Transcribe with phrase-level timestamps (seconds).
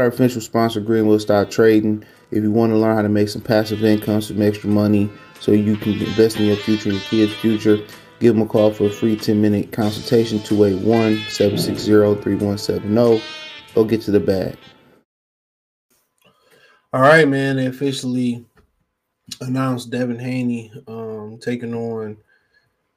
[0.00, 2.04] our official sponsor, Greenwood Stock Trading.
[2.30, 5.52] If you want to learn how to make some passive income, some extra money, so
[5.52, 7.78] you can invest in your future and your kids' future,
[8.20, 13.22] give them a call for a free 10 minute consultation 281 760 3170.
[13.74, 14.56] Go get to the bag.
[16.92, 17.56] All right, man.
[17.56, 18.44] They officially
[19.40, 22.16] announced Devin Haney um, taking on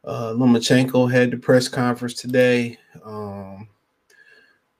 [0.04, 1.12] uh, Lomachenko.
[1.12, 2.78] Had the press conference today.
[3.04, 3.68] Um,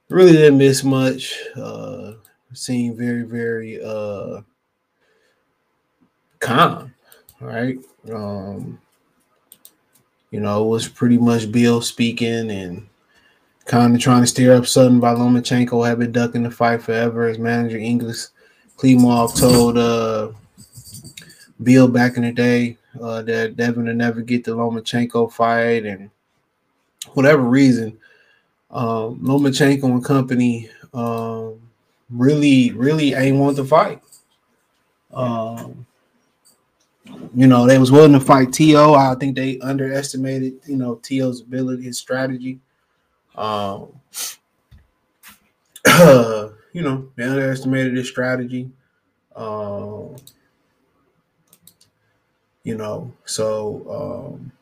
[0.08, 1.34] really didn't miss much.
[1.56, 2.12] Uh,
[2.54, 4.40] seemed very, very uh,
[6.40, 6.94] calm.
[7.40, 7.78] Right.
[8.12, 8.80] Um,
[10.30, 12.86] you know, it was pretty much Bill speaking and
[13.64, 17.28] kind of trying to steer up something by Lomachenko had been ducking the fight forever.
[17.28, 18.30] His manager Egis
[18.76, 20.32] Klimas told uh,
[21.62, 26.10] Bill back in the day uh, that Devin would never get the Lomachenko fight, and
[27.12, 27.98] whatever reason,
[28.70, 31.60] um, Lomachenko and company um,
[32.10, 34.02] really, really ain't want to fight.
[35.12, 35.86] Um,
[37.34, 38.94] you know, they was willing to fight Teo.
[38.94, 42.60] I think they underestimated, you know, Teo's ability, his strategy.
[43.34, 43.88] Um,
[45.86, 48.70] you know, they underestimated his strategy.
[49.34, 50.16] Um,
[52.64, 54.52] you know, so um,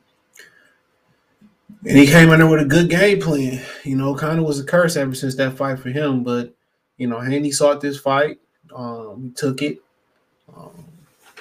[1.88, 3.62] and he came in there with a good game plan.
[3.84, 6.24] You know, kind of was a curse ever since that fight for him.
[6.24, 6.52] But
[6.97, 8.38] you know, Haney sought this fight.
[8.74, 9.78] Um, took it.
[10.56, 10.84] Um,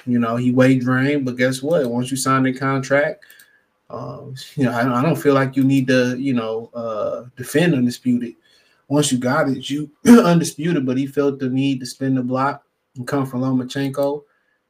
[0.06, 1.90] you know, he weighed drained, but guess what?
[1.90, 3.24] Once you sign the contract,
[3.90, 7.74] um, you know, I, I, don't feel like you need to, you know, uh, defend
[7.74, 8.34] undisputed.
[8.88, 10.86] Once you got it, you undisputed.
[10.86, 12.62] But he felt the need to spin the block
[12.96, 14.22] and come from Lomachenko,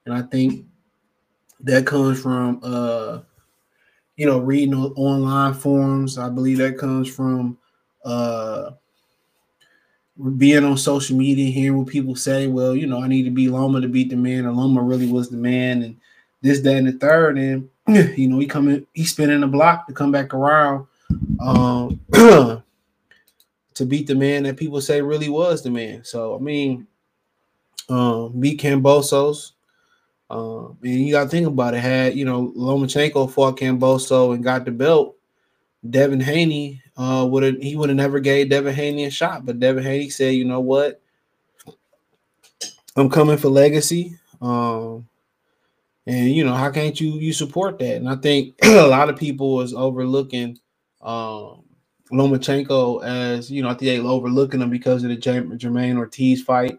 [0.06, 0.64] and I think
[1.60, 3.20] that comes from, uh,
[4.16, 6.18] you know, reading online forums.
[6.18, 7.58] I believe that comes from
[8.04, 8.70] uh,
[10.36, 13.48] being on social media, hearing what people say, well, you know, I need to be
[13.48, 15.96] Loma to beat the man, and Loma really was the man, and
[16.40, 17.38] this, that, and the third.
[17.38, 17.68] And
[18.16, 20.86] you know, he coming, he's spinning the block to come back around
[21.40, 26.02] um to beat the man that people say really was the man.
[26.04, 26.86] So I mean,
[27.88, 29.52] um, beat Kambosos.
[30.28, 31.80] Um, and you gotta think about it.
[31.80, 35.16] Had you know Lomachenko fought Kambosos and got the belt,
[35.88, 39.46] Devin Haney uh, would have he would have never gave Devin Haney a shot.
[39.46, 41.00] But Devin Haney said, you know what?
[42.96, 44.18] I'm coming for legacy.
[44.40, 45.06] Um,
[46.06, 47.96] and you know, how can't you you support that?
[47.96, 50.58] And I think a lot of people is overlooking
[51.02, 51.62] um
[52.12, 56.78] Lomachenko as you know, I think they overlooking him because of the Jamaine Ortiz fight.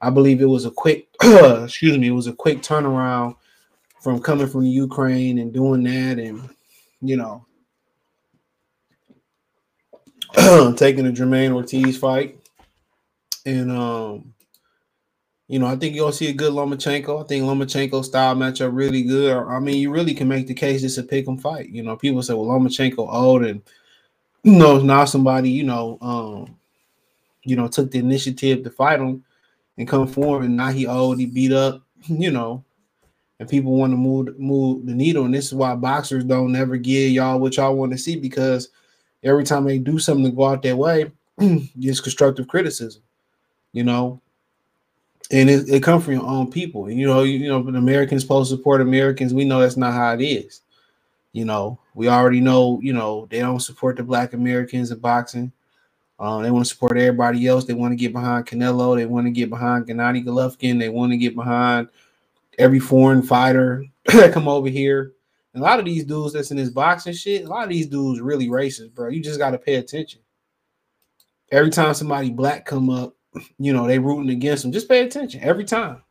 [0.00, 3.36] I believe it was a quick excuse me, it was a quick turnaround
[4.00, 6.48] from coming from Ukraine and doing that and
[7.00, 7.44] you know
[10.76, 12.38] taking the Jamaine Ortiz fight.
[13.46, 14.34] And um,
[15.48, 17.24] you know, I think you'll see a good Lomachenko.
[17.24, 19.36] I think Lomachenko style matchup really good.
[19.36, 21.68] I mean, you really can make the case it's a pick 'em fight.
[21.70, 23.62] You know, people say, well, Lomachenko old and
[24.42, 26.56] you know, now somebody, you know, um,
[27.42, 29.24] you know, took the initiative to fight him
[29.78, 32.64] and come forward, and now he old, he beat up, you know,
[33.38, 35.24] and people want to move move the needle.
[35.24, 38.70] And this is why boxers don't ever give y'all what y'all want to see because
[39.22, 43.02] every time they do something to go out their way, it's constructive criticism,
[43.72, 44.20] you know.
[45.32, 46.86] And it, it comes from your own people.
[46.86, 49.34] And you know, you, you know, Americans supposed to support Americans.
[49.34, 50.60] We know that's not how it is.
[51.32, 55.52] You know, we already know, you know, they don't support the black Americans in boxing.
[56.18, 57.64] Um, they want to support everybody else.
[57.66, 58.96] They want to get behind Canelo.
[58.96, 60.78] They want to get behind Gennady Golovkin.
[60.78, 61.88] They want to get behind
[62.58, 65.12] every foreign fighter that come over here
[65.54, 67.86] And a lot of these dudes that's in this boxing shit, a lot of these
[67.88, 69.08] dudes really racist, bro.
[69.08, 70.20] You just got to pay attention.
[71.52, 73.14] Every time somebody black come up,
[73.58, 74.72] you know they rooting against them.
[74.72, 76.02] Just pay attention every time.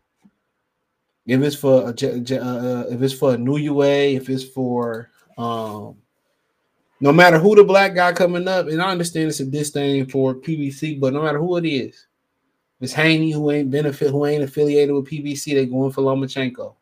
[1.28, 5.10] If it's for a, uh, uh, if it's for a new UA, if it's for
[5.38, 5.98] um,
[7.06, 10.34] no matter who the black guy coming up, and I understand it's a disdain for
[10.34, 12.08] PBC, but no matter who it is,
[12.82, 16.74] it's Haney who ain't benefit, who ain't affiliated with PBC, they going for Lomachenko.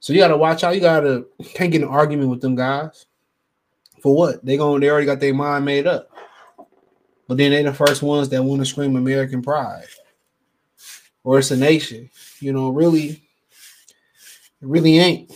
[0.00, 0.74] So you gotta watch out.
[0.74, 1.24] You gotta
[1.54, 3.06] can't get an argument with them guys.
[4.02, 4.44] For what?
[4.44, 6.10] They going they already got their mind made up.
[7.26, 9.86] But then they the first ones that want to scream American pride.
[11.24, 12.10] Or it's a nation.
[12.40, 13.22] You know, really, it
[14.60, 15.32] really ain't.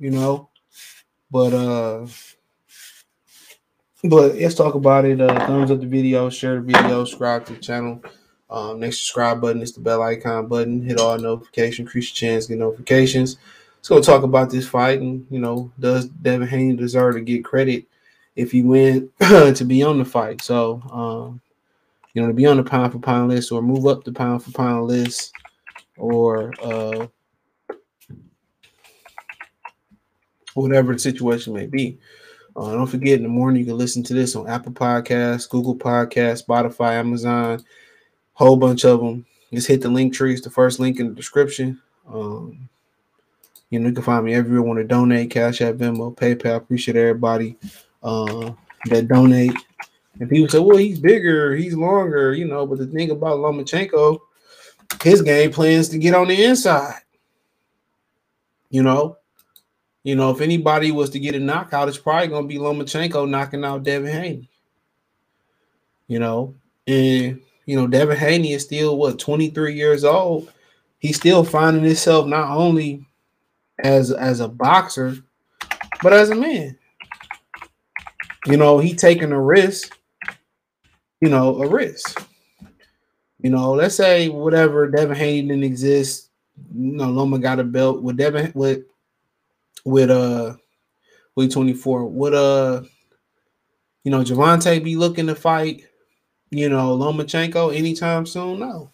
[0.00, 0.48] You know.
[1.30, 2.06] But uh
[4.08, 5.20] but let's talk about it.
[5.20, 8.02] Uh thumbs up the video, share the video, subscribe to the channel.
[8.50, 10.82] Um, next subscribe button is the bell icon button.
[10.82, 13.36] Hit all notifications, increase your chance, get notifications.
[13.76, 15.00] Let's go talk about this fight.
[15.00, 17.86] And, you know, does Devin Haney deserve to get credit
[18.36, 20.42] if he win to be on the fight?
[20.42, 21.40] So, um,
[22.14, 24.42] you know, to be on the pound for pound list or move up the pound
[24.42, 25.32] for pound list
[25.96, 27.06] or uh,
[30.54, 31.98] whatever the situation may be.
[32.58, 35.76] Uh, don't forget in the morning you can listen to this on Apple Podcasts, Google
[35.76, 37.64] Podcasts, Spotify, Amazon,
[38.32, 39.24] whole bunch of them.
[39.54, 40.32] Just hit the link tree.
[40.32, 41.80] It's the first link in the description.
[42.12, 42.68] Um,
[43.70, 44.62] you know, you can find me everywhere.
[44.62, 45.30] Want to donate?
[45.30, 46.56] Cash App, Venmo, PayPal.
[46.56, 47.56] Appreciate everybody
[48.02, 48.50] uh,
[48.86, 49.52] that donate.
[50.18, 52.66] And people say, "Well, he's bigger, he's longer," you know.
[52.66, 54.18] But the thing about Lomachenko,
[55.04, 57.02] his game plans to get on the inside.
[58.70, 59.17] You know,
[60.08, 63.62] you know, if anybody was to get a knockout, it's probably gonna be Lomachenko knocking
[63.62, 64.48] out Devin Haney.
[66.06, 66.54] You know,
[66.86, 70.50] and you know, Devin Haney is still what 23 years old.
[70.98, 73.04] He's still finding himself not only
[73.80, 75.18] as as a boxer,
[76.02, 76.78] but as a man.
[78.46, 79.94] You know, he taking a risk,
[81.20, 82.26] you know, a risk.
[83.42, 86.30] You know, let's say whatever Devin Haney didn't exist,
[86.74, 88.87] you know, Loma got a belt with Devin with
[89.84, 90.54] with uh
[91.34, 92.06] week 24.
[92.06, 92.82] Would uh
[94.04, 95.82] you know Gervonta be looking to fight,
[96.50, 98.60] you know, Lomachenko anytime soon?
[98.60, 98.90] No.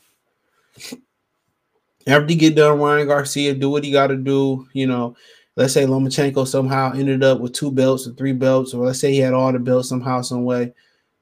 [2.07, 4.69] After he get done, Ryan Garcia do what he got to do.
[4.73, 5.17] You know,
[5.57, 9.13] let's say Lomachenko somehow ended up with two belts or three belts, or let's say
[9.13, 10.75] he had all the belts somehow, some way.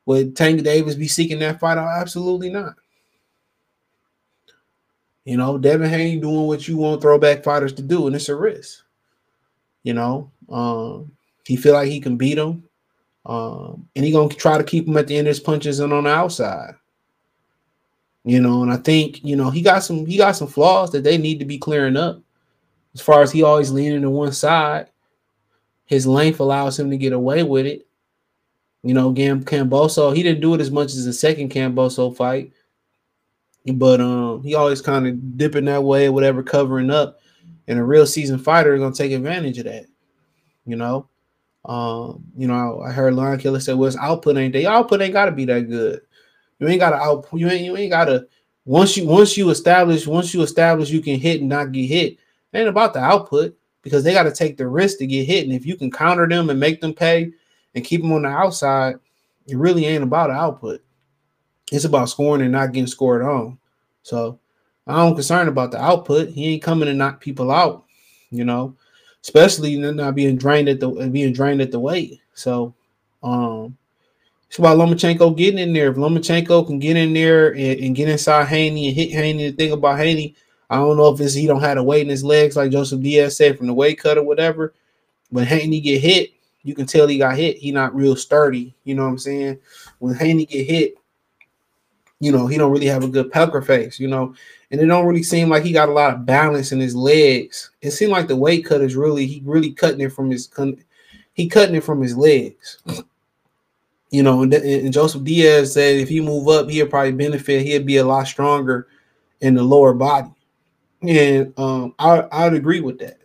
[0.07, 2.01] Would Tank Davis be seeking that fight out?
[2.01, 2.75] Absolutely not.
[5.25, 8.35] You know, Devin Haney doing what you want throwback fighters to do, and it's a
[8.35, 8.83] risk.
[9.83, 11.13] You know, um,
[11.47, 12.65] he feel like he can beat him,
[13.27, 15.93] um, and he gonna try to keep him at the end of his punches and
[15.93, 16.75] on the outside.
[18.25, 21.03] You know, and I think you know he got some he got some flaws that
[21.03, 22.21] they need to be clearing up.
[22.95, 24.89] As far as he always leaning to one side,
[25.87, 27.87] his length allows him to get away with it.
[28.83, 32.53] You know, Gam Kambosos, he didn't do it as much as the second Kambosos fight,
[33.75, 37.21] but um, he always kind of dipping that way, whatever, covering up.
[37.69, 39.87] And a real seasoned fighter is gonna take advantage of that.
[40.67, 41.09] You know,
[41.65, 44.55] um, you know, I heard Lion Killer say, "Well, output ain't.
[44.55, 46.01] Your output ain't got to be that good."
[46.59, 47.27] You ain't gotta out.
[47.33, 47.65] You ain't.
[47.65, 48.27] You ain't gotta.
[48.65, 52.13] Once you once you establish once you establish you can hit and not get hit.
[52.53, 55.45] It ain't about the output because they got to take the risk to get hit.
[55.45, 57.33] And if you can counter them and make them pay
[57.75, 58.97] and keep them on the outside,
[59.47, 60.83] it really ain't about the output.
[61.73, 63.59] It's about scoring and not getting scored on.
[64.03, 64.39] So
[64.87, 66.31] I'm concerned about the output.
[66.31, 67.85] He ain't coming to knock people out,
[68.31, 68.77] you know,
[69.23, 72.21] especially not being drained at the being drained at the weight.
[72.35, 72.75] So
[73.23, 73.77] um
[74.53, 75.91] it's about Lomachenko getting in there.
[75.91, 79.57] If Lomachenko can get in there and, and, get inside Haney and hit Haney, the
[79.57, 80.35] thing about Haney,
[80.69, 83.01] I don't know if it's he don't have the weight in his legs like Joseph
[83.01, 84.75] Diaz said from the weight cut or whatever.
[85.31, 86.33] When Haney get hit,
[86.65, 87.57] you can tell he got hit.
[87.57, 88.75] He not real sturdy.
[88.85, 89.59] You know what I'm saying?
[90.01, 90.97] When Haney get hit,
[92.21, 93.99] you know he don't really have a good pucker face.
[93.99, 94.35] You know,
[94.73, 97.71] and it don't really seem like he got a lot of balance in his legs.
[97.83, 100.51] It seemed like the weight cut is really he really cutting it from his
[101.35, 102.79] he cutting it from his legs.
[104.11, 107.67] You know, and, and Joseph Diaz said if he move up, he'll probably benefit.
[107.67, 108.89] He'll be a lot stronger
[109.43, 110.31] in the lower body,
[111.03, 113.19] and um, I I'd agree with that.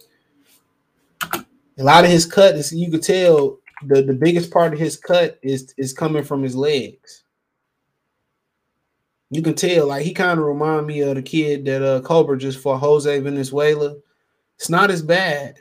[1.80, 4.98] A lot of his cut is you could tell the the biggest part of his
[4.98, 7.24] cut is is coming from his legs.
[9.30, 12.38] You can tell, like he kind of remind me of the kid that uh Cobra
[12.38, 13.96] just fought Jose Valenzuela.
[14.56, 15.58] It's not as bad,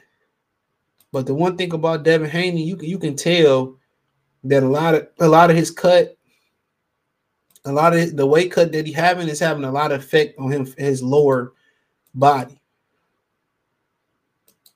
[1.13, 3.77] but the one thing about Devin Haney, you can you can tell
[4.45, 6.17] that a lot of a lot of his cut,
[7.65, 10.39] a lot of the weight cut that he having is having a lot of effect
[10.39, 11.53] on him his lower
[12.15, 12.61] body.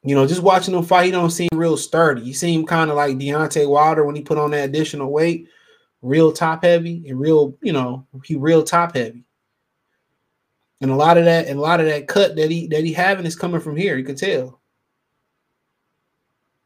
[0.02, 2.22] You know, just watching him fight, he don't seem real sturdy.
[2.22, 5.48] He seemed kind of like Deontay Wilder when he put on that additional weight,
[6.02, 9.24] real top heavy and real, you know, he real top heavy.
[10.80, 12.92] And a lot of that, and a lot of that cut that he that he
[12.92, 13.98] having is coming from here.
[13.98, 14.60] You can tell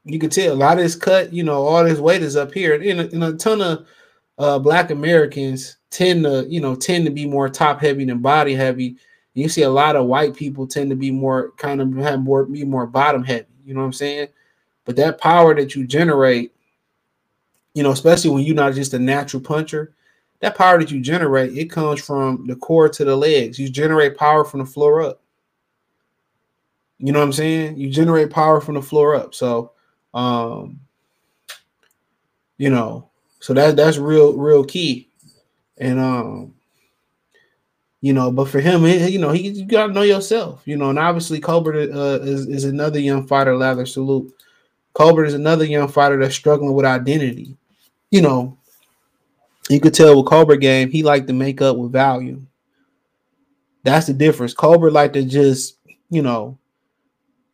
[0.05, 2.53] you can tell a lot of his cut, you know, all his weight is up
[2.53, 2.75] here.
[2.75, 3.87] And, a, and a ton of
[4.39, 8.55] uh, black Americans tend to, you know, tend to be more top heavy than body
[8.55, 8.97] heavy.
[9.33, 12.45] You see a lot of white people tend to be more kind of have more
[12.45, 13.47] be more bottom heavy.
[13.65, 14.29] You know what I'm saying?
[14.85, 16.54] But that power that you generate,
[17.75, 19.95] you know, especially when you're not just a natural puncher,
[20.41, 23.59] that power that you generate, it comes from the core to the legs.
[23.59, 25.21] You generate power from the floor up.
[26.99, 27.77] You know what I'm saying?
[27.77, 29.35] You generate power from the floor up.
[29.35, 29.73] So
[30.15, 30.81] um,
[32.57, 35.11] you know, so that that's real, real key.
[35.77, 36.55] And um,
[38.01, 40.99] you know, but for him, you know, he you gotta know yourself, you know, and
[40.99, 44.33] obviously Colbert uh, is, is another young fighter, lather salute.
[44.95, 47.57] Colbert is another young fighter that's struggling with identity.
[48.15, 48.57] You know,
[49.69, 52.47] You could tell with Colbert game, he liked to make up with value.
[53.83, 54.55] That's the difference.
[54.55, 55.79] Colbert like to just,
[56.11, 56.57] you know,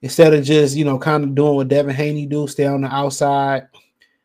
[0.03, 2.95] instead of just, you know, kind of doing what Devin Haney do, stay on the
[2.95, 3.69] outside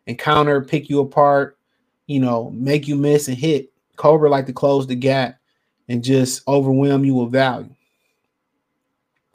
[0.08, 1.58] and counter, pick you apart,
[2.06, 3.72] you know, make you miss and hit.
[3.96, 5.40] Colbert like to close the gap
[5.88, 7.74] and just overwhelm you with value.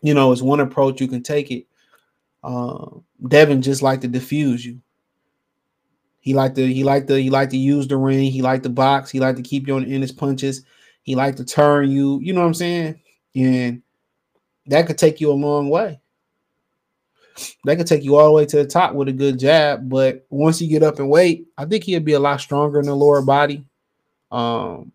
[0.02, 1.66] You know, it's one approach you can take it.
[2.44, 2.90] Uh,
[3.26, 4.82] Devin just like to diffuse you.
[6.20, 8.30] He liked to he liked to he liked to use the ring.
[8.30, 9.10] He liked to box.
[9.10, 10.62] He liked to keep you on end his punches.
[11.02, 12.20] He liked to turn you.
[12.22, 13.00] You know what I'm saying?
[13.34, 13.82] And
[14.66, 16.00] that could take you a long way.
[17.64, 19.88] That could take you all the way to the top with a good jab.
[19.88, 22.86] But once you get up and weight, I think he'd be a lot stronger in
[22.86, 23.64] the lower body.
[24.30, 24.92] Um,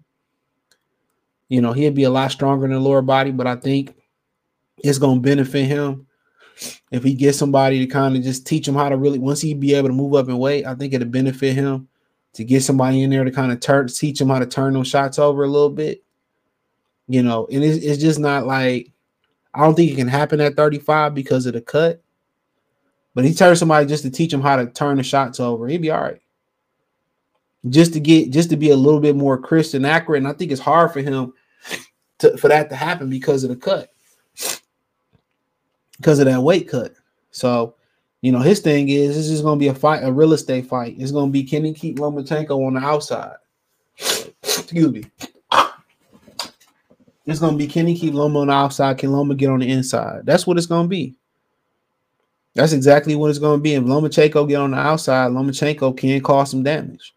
[1.49, 3.95] you know, he'd be a lot stronger in the lower body, but I think
[4.77, 6.05] it's gonna benefit him
[6.91, 9.53] if he gets somebody to kind of just teach him how to really once he
[9.53, 11.87] be able to move up and weight, I think it'll benefit him
[12.33, 14.87] to get somebody in there to kind of turn teach him how to turn those
[14.87, 16.03] shots over a little bit.
[17.07, 18.91] You know, and it's, it's just not like
[19.53, 22.01] I don't think it can happen at 35 because of the cut.
[23.13, 25.67] But he turns somebody just to teach him how to turn the shots over.
[25.67, 26.21] He'd be all right.
[27.69, 30.19] Just to get just to be a little bit more crisp and accurate.
[30.19, 31.33] And I think it's hard for him
[32.19, 33.94] to for that to happen because of the cut
[35.97, 36.93] because of that weight cut.
[37.31, 37.75] So,
[38.21, 40.67] you know, his thing is this is going to be a fight, a real estate
[40.67, 40.95] fight.
[40.97, 43.35] It's going to be can he keep Lomachenko on the outside?
[43.97, 45.03] Excuse me.
[47.25, 48.97] It's going to be can he keep Loma on the outside?
[48.97, 50.25] Can Loma get on the inside?
[50.25, 51.15] That's what it's going to be.
[52.53, 53.73] That's exactly what it's going to be.
[53.73, 57.13] If Lomachenko get on the outside, Lomachenko can cause some damage.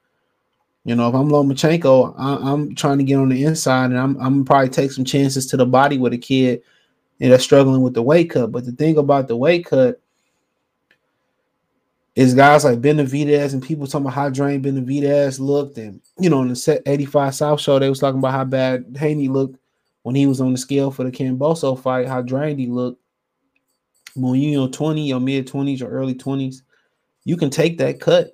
[0.84, 4.16] You know, if I'm Lomachenko, I, am trying to get on the inside, and I'm
[4.20, 6.62] I'm probably take some chances to the body with a kid
[7.20, 8.52] and they're struggling with the weight cut.
[8.52, 10.00] But the thing about the weight cut
[12.14, 15.78] is guys like Benavidez and people talking about how drained Benavidez looked.
[15.78, 18.96] And, you know, in the set 85 South show, they was talking about how bad
[18.98, 19.58] Haney looked
[20.02, 23.00] when he was on the scale for the Kambosos fight, how drained he looked.
[24.14, 26.62] When you know 20, your mid 20s or early 20s,
[27.24, 28.32] you can take that cut.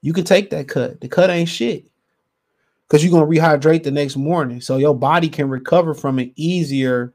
[0.00, 1.00] You can take that cut.
[1.00, 1.90] The cut ain't shit.
[2.86, 4.62] Because you're going to rehydrate the next morning.
[4.62, 7.12] So your body can recover from it easier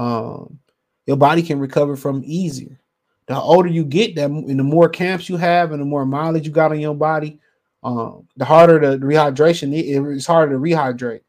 [0.00, 0.58] um,
[1.04, 2.80] your body can recover from easier.
[3.26, 6.46] The older you get, that and the more camps you have, and the more mileage
[6.46, 7.38] you got on your body,
[7.82, 9.72] um, the harder the rehydration.
[9.74, 11.20] it's harder to rehydrate.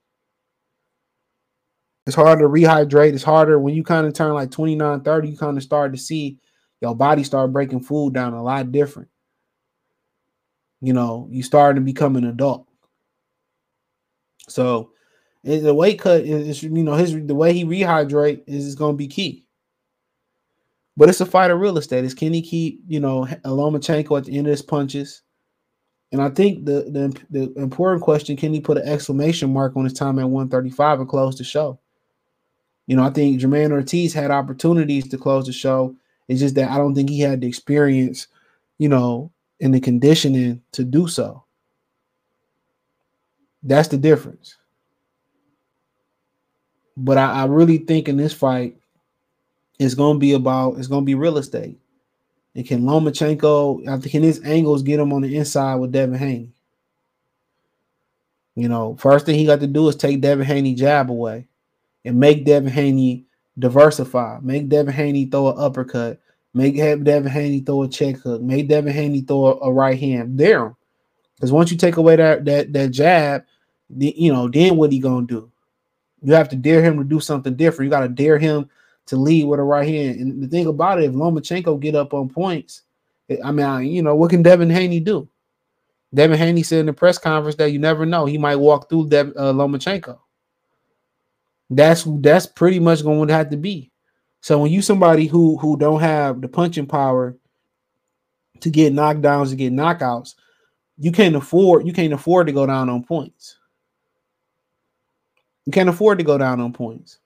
[2.08, 3.13] It's harder to rehydrate.
[3.13, 5.98] It's harder when you kind of turn like 29, 30, you kind of start to
[5.98, 6.40] see
[6.80, 9.10] your body start breaking food down a lot different.
[10.80, 12.68] You know, you start to become an adult.
[14.48, 14.92] So
[15.43, 19.07] the weight cut is, you know, his the way he rehydrate is going to be
[19.07, 19.45] key.
[20.98, 22.03] But it's a fight of real estate.
[22.03, 25.24] Is can he keep, you know, Lomachenko at the end of his punches?
[26.12, 29.86] And I think the, the the important question: Can he put an exclamation mark on
[29.86, 31.79] his time at 135 and close the show?
[32.88, 35.95] You know, I think Jamaine Ortiz had opportunities to close the show.
[36.27, 38.27] It's just that I don't think he had the experience,
[38.77, 39.31] you know,
[39.62, 41.43] and the conditioning to do so.
[43.63, 44.57] That's the difference.
[47.03, 48.77] But I, I really think in this fight,
[49.79, 51.79] it's gonna be about it's gonna be real estate.
[52.53, 56.17] And can Lomachenko, I think, can his angles get him on the inside with Devin
[56.17, 56.51] Haney?
[58.55, 61.48] You know, first thing he got to do is take Devin Haney jab away
[62.03, 63.25] and make Devin Haney
[63.58, 64.39] diversify.
[64.41, 66.20] Make Devin Haney throw an uppercut.
[66.53, 68.41] Make Devin Haney throw a check hook.
[68.41, 70.38] Make Devin Haney throw a, right hand.
[70.38, 70.75] There,
[71.36, 73.46] because once you take away that that that jab,
[73.89, 75.50] the, you know, then what he gonna do?
[76.22, 77.88] You have to dare him to do something different.
[77.88, 78.70] You got to dare him
[79.08, 80.20] to lead with a right hand.
[80.20, 82.84] And the thing about it, if Lomachenko get up on points,
[83.44, 85.28] I mean, you know, what can Devin Haney do?
[86.13, 88.25] Devin Haney said in the press conference that you never know.
[88.25, 90.20] He might walk through Dev, uh, Lomachenko.
[91.70, 93.92] That's that's pretty much going to have to be.
[94.42, 97.38] So when you somebody who who don't have the punching power
[98.60, 100.36] to get knockdowns to get knockouts,
[100.98, 103.58] you can't afford you can't afford to go down on points.
[105.65, 107.20] You can't afford to go down on points.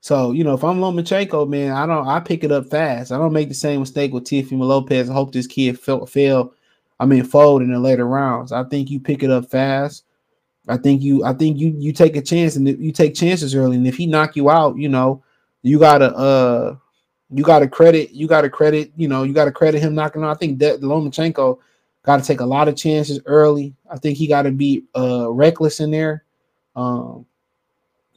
[0.00, 3.12] So, you know, if I'm Lomachenko, man, I don't I pick it up fast.
[3.12, 5.08] I don't make the same mistake with Teofimo Lopez.
[5.08, 6.54] I hope this kid fail, fail
[6.98, 8.52] I mean fold in the later rounds.
[8.52, 10.04] I think you pick it up fast.
[10.68, 13.76] I think you I think you you take a chance and you take chances early.
[13.76, 15.22] And if he knock you out, you know,
[15.62, 16.76] you gotta uh
[17.30, 20.30] you gotta credit, you gotta credit, you know, you gotta credit him knocking out.
[20.30, 21.58] I think that Lomachenko
[22.02, 23.74] gotta take a lot of chances early.
[23.88, 26.24] I think he gotta be uh reckless in there.
[26.74, 27.26] Um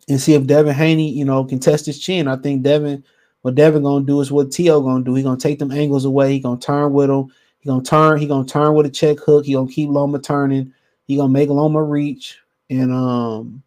[0.08, 2.28] and see if Devin Haney, you know, can test his chin.
[2.28, 3.04] I think Devin,
[3.42, 5.16] what Devin gonna do is what Tio gonna do.
[5.16, 6.34] He gonna take them angles away.
[6.34, 7.28] He gonna turn with him.
[7.60, 8.20] He gonna turn.
[8.20, 9.46] He gonna turn with a check hook.
[9.46, 10.74] He gonna keep Loma turning.
[11.06, 13.64] He gonna make Loma reach, and um,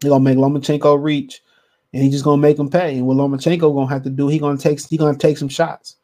[0.00, 1.42] he gonna make Lomachenko reach,
[1.92, 2.96] and he just gonna make him pay.
[2.96, 5.96] And what Lomachenko gonna have to do, he gonna take he gonna take some shots.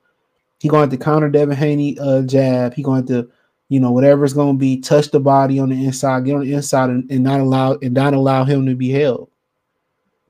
[0.58, 2.74] He gonna have to counter Devin Haney uh, jab.
[2.74, 3.30] He gonna have to,
[3.68, 6.90] you know, whatever's gonna be touch the body on the inside, get on the inside,
[6.90, 9.30] and, and not allow and not allow him to be held.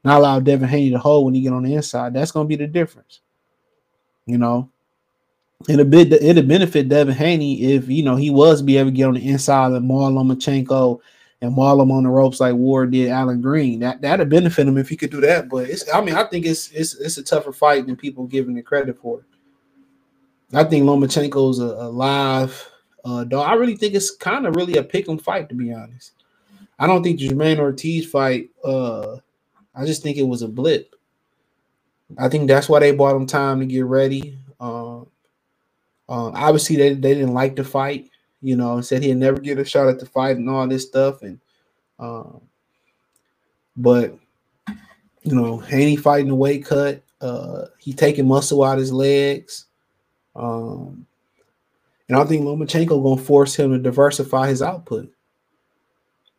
[0.04, 2.14] Not allow Devin Haney to hold when he get on the inside.
[2.14, 3.20] That's gonna be the difference.
[4.24, 4.70] You know,
[5.68, 8.96] it a bit it'd benefit Devin Haney if you know he was be able to
[8.96, 11.00] get on the inside of Marlon Lomachenko
[11.42, 13.80] and him on the ropes like Ward did Allen Green.
[13.80, 15.48] That that'd benefit him if he could do that.
[15.48, 18.56] But it's I mean I think it's it's it's a tougher fight than people giving
[18.56, 19.24] it credit for.
[20.52, 22.70] I think Lomachenko's a, a live
[23.06, 23.48] uh, dog.
[23.48, 26.12] I really think it's kind of really a pick 'em fight to be honest.
[26.78, 28.50] I don't think Jamaine Ortiz fight.
[28.64, 29.18] Uh,
[29.74, 30.94] I just think it was a blip.
[32.18, 34.38] I think that's why they bought him time to get ready.
[34.60, 35.00] Uh,
[36.08, 38.10] uh, obviously, they, they didn't like the fight,
[38.42, 41.22] you know, said he'd never get a shot at the fight and all this stuff.
[41.22, 41.40] And,
[41.98, 42.40] um,
[43.76, 44.16] but,
[45.22, 47.02] you know, Haney fighting the weight cut.
[47.20, 49.66] Uh, he taking muscle out of his legs.
[50.36, 51.06] Um,
[52.08, 55.10] and I think Lomachenko gonna force him to diversify his output.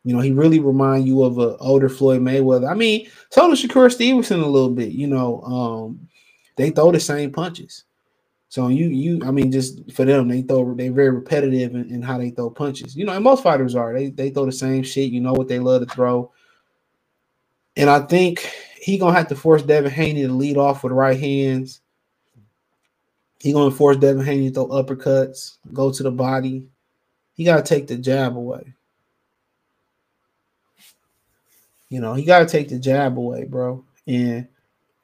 [0.04, 2.70] You know, he really remind you of an older Floyd Mayweather.
[2.70, 4.92] I mean, so does Shakur Stevenson a little bit.
[4.92, 6.08] You know, um,
[6.56, 7.84] they throw the same punches.
[8.50, 12.00] So you you I mean just for them they throw they're very repetitive in, in,
[12.00, 12.96] how they throw punches.
[12.96, 13.92] You know, and most fighters are.
[13.92, 15.12] They they throw the same shit.
[15.12, 16.32] You know what they love to throw.
[17.76, 18.50] And I think
[18.80, 21.82] he gonna have to force Devin Haney to lead off with right hands.
[23.40, 26.66] He gonna force Devin Haney to throw uppercuts, go to the body.
[27.34, 28.74] He gotta take the jab away.
[31.88, 33.84] You know, he gotta take the jab away, bro.
[34.06, 34.48] And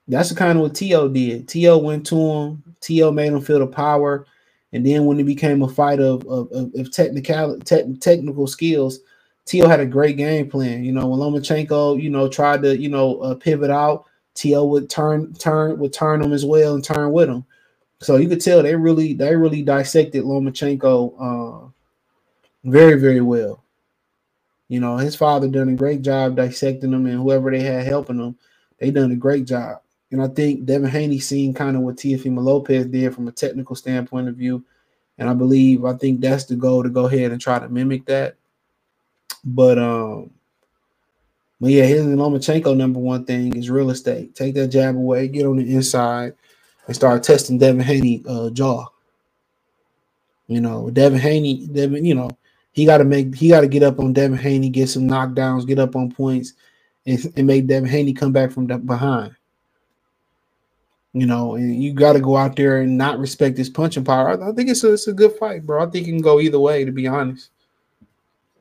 [0.09, 1.09] that's the kind of what T.O.
[1.09, 1.49] did.
[1.49, 1.79] T.O.
[1.79, 2.77] went to him.
[2.81, 3.11] T.O.
[3.11, 4.27] made him feel the power.
[4.73, 9.01] And then when it became a fight of, of, of technical te- technical skills,
[9.47, 9.69] T.O.
[9.69, 10.85] had a great game plan.
[10.85, 14.65] You know, when Lomachenko, you know, tried to, you know, uh, pivot out, T.O.
[14.67, 17.45] would turn, turn, would turn him as well and turn with him.
[18.05, 21.69] So you could tell they really, they really dissected Lomachenko uh,
[22.65, 23.63] very, very well.
[24.69, 28.19] You know, his father done a great job dissecting him, and whoever they had helping
[28.19, 28.37] them,
[28.79, 29.81] they done a great job.
[30.11, 33.75] And I think Devin Haney seen kind of what Teofimo Lopez did from a technical
[33.75, 34.65] standpoint of view.
[35.19, 38.05] And I believe I think that's the goal to go ahead and try to mimic
[38.07, 38.37] that.
[39.45, 40.31] But um,
[41.61, 44.35] but yeah, his Lomachenko number one thing is real estate.
[44.35, 46.35] Take that jab away, get on the inside,
[46.87, 48.87] and start testing Devin Haney uh, jaw.
[50.47, 52.31] You know, Devin Haney, Devin, you know,
[52.73, 55.67] he got to make he got to get up on Devin Haney, get some knockdowns,
[55.67, 56.55] get up on points,
[57.07, 59.35] and, and make Devin Haney come back from behind.
[61.13, 64.31] You know, and you got to go out there and not respect his punching power.
[64.31, 65.83] I, I think it's a, it's a good fight, bro.
[65.83, 67.51] I think it can go either way, to be honest.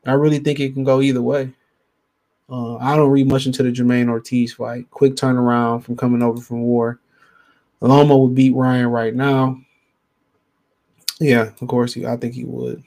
[0.05, 1.51] I really think it can go either way.
[2.49, 4.89] Uh, I don't read much into the Jamaine Ortiz fight.
[4.91, 6.99] Quick turnaround from coming over from war.
[7.83, 9.59] Loma would beat Ryan right now.
[11.19, 12.83] Yeah, of course, I think he would.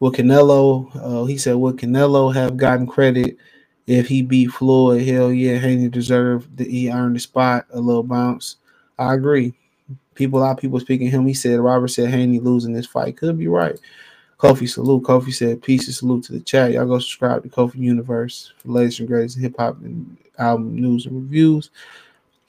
[0.00, 0.90] Will Canelo?
[0.96, 3.36] Uh, he said, "Would Canelo have gotten credit
[3.86, 5.02] if he beat Floyd?
[5.02, 8.56] Hell yeah, Haney deserved that he earned the spot, a little bounce."
[8.98, 9.54] I agree.
[10.14, 11.26] People, a lot of people speaking him.
[11.26, 13.18] He said Robert said Haney losing this fight.
[13.18, 13.78] Could be right.
[14.38, 15.02] Kofi salute.
[15.02, 16.72] Kofi said peace and salute to the chat.
[16.72, 21.04] Y'all go subscribe to Kofi Universe for latest and greatest hip hop and album news
[21.04, 21.70] and reviews.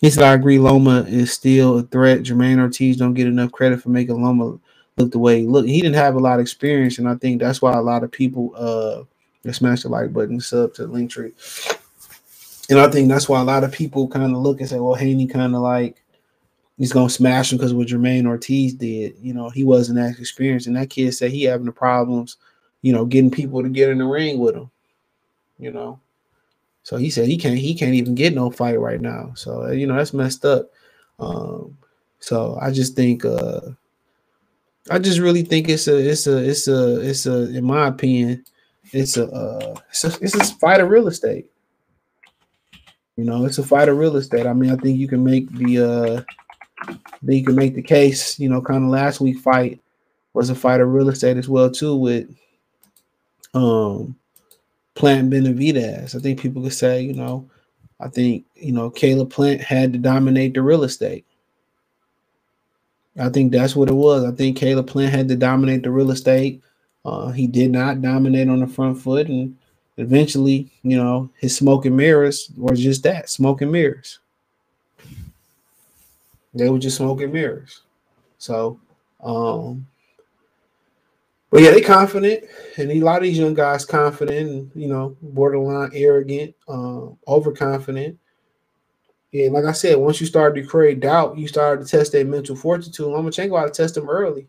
[0.03, 0.57] Said I agree.
[0.57, 2.23] Loma is still a threat.
[2.23, 4.59] Jamaine Ortiz don't get enough credit for making Loma
[4.97, 5.69] look the way he looked.
[5.69, 8.11] He didn't have a lot of experience, and I think that's why a lot of
[8.11, 9.03] people uh
[9.51, 11.33] smash the like button, sub to the link tree.
[12.69, 14.95] And I think that's why a lot of people kind of look and say, well,
[14.95, 16.01] Haney kind of like
[16.77, 20.67] he's gonna smash him because what Jamaine Ortiz did, you know, he wasn't as experienced,
[20.67, 22.37] and that kid said he having the problems,
[22.81, 24.71] you know, getting people to get in the ring with him,
[25.59, 25.99] you know.
[26.83, 29.33] So he said he can't he can't even get no fight right now.
[29.35, 30.71] So you know that's messed up.
[31.19, 31.77] Um,
[32.19, 33.61] so I just think uh
[34.89, 38.43] I just really think it's a it's a it's a it's a in my opinion
[38.93, 41.49] it's a uh it's a, it's a fight of real estate.
[43.17, 44.47] You know, it's a fight of real estate.
[44.47, 46.25] I mean, I think you can make the
[46.89, 49.79] uh you can make the case, you know, kind of last week fight
[50.33, 52.33] was a fight of real estate as well too with
[53.53, 54.15] um
[55.01, 56.15] Plant Benavidez.
[56.15, 57.49] I think people could say, you know,
[57.99, 61.25] I think you know Caleb Plant had to dominate the real estate.
[63.17, 64.23] I think that's what it was.
[64.23, 66.61] I think Caleb Plant had to dominate the real estate.
[67.03, 69.57] Uh, he did not dominate on the front foot, and
[69.97, 74.19] eventually, you know, his smoke and mirrors were just that smoke and mirrors.
[76.53, 77.81] They were just smoking mirrors.
[78.37, 78.79] So,
[79.23, 79.87] um,
[81.51, 82.45] But yeah, they confident,
[82.77, 88.17] and a lot of these young guys confident, you know, borderline arrogant, um, overconfident.
[89.33, 92.25] And like I said, once you start to create doubt, you start to test their
[92.25, 93.05] mental fortitude.
[93.05, 94.47] Lomachenko had to test them early.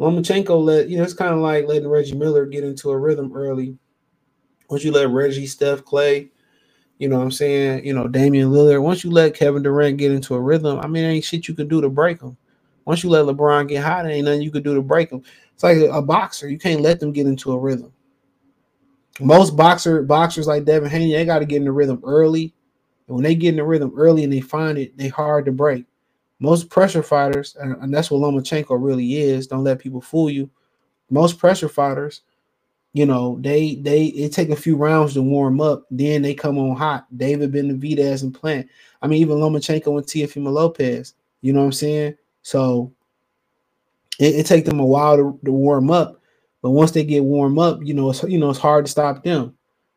[0.00, 3.32] Lomachenko let you know it's kind of like letting Reggie Miller get into a rhythm
[3.34, 3.76] early.
[4.68, 6.30] Once you let Reggie, Steph, Clay,
[6.98, 10.12] you know what I'm saying, you know, Damian Lillard, once you let Kevin Durant get
[10.12, 12.36] into a rhythm, I mean, ain't shit you can do to break them.
[12.84, 15.22] Once you let LeBron get hot, ain't nothing you can do to break them.
[15.54, 16.48] It's like a, boxer.
[16.48, 17.92] You can't let them get into a rhythm.
[19.20, 22.52] Most boxer boxers like Devin Haney, they got to get in the rhythm early.
[23.06, 25.52] And when they get in the rhythm early and they find it, they hard to
[25.52, 25.84] break.
[26.40, 29.46] Most pressure fighters, and, and that's what Lomachenko really is.
[29.46, 30.50] Don't let people fool you.
[31.10, 32.22] Most pressure fighters,
[32.94, 36.58] you know, they they it take a few rounds to warm up, then they come
[36.58, 37.06] on hot.
[37.16, 38.68] David Benavidez and Plant.
[39.02, 41.14] I mean, even Lomachenko and Teofimo Lopez.
[41.40, 42.14] You know what I'm saying?
[42.42, 42.92] So
[44.18, 46.20] it, it take them a while to, to warm up,
[46.62, 49.24] but once they get warm up, you know, it's you know it's hard to stop
[49.24, 49.56] them.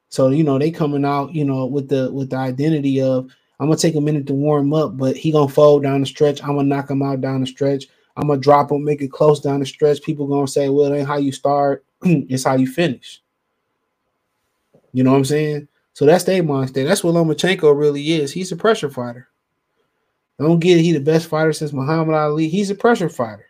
[0.09, 3.67] So you know they coming out, you know, with the with the identity of I'm
[3.67, 6.41] gonna take a minute to warm up, but he gonna fold down the stretch.
[6.43, 7.85] I'm gonna knock him out down the stretch.
[8.15, 10.01] I'm gonna drop him, make it close down the stretch.
[10.01, 13.21] People gonna say, "Well, it ain't how you start; it's how you finish."
[14.93, 15.67] You know what I'm saying?
[15.93, 16.85] So that's their mindset.
[16.87, 18.31] That's what Lomachenko really is.
[18.31, 19.27] He's a pressure fighter.
[20.39, 20.83] Don't get it.
[20.83, 22.47] He the best fighter since Muhammad Ali.
[22.47, 23.46] He's a pressure fighter.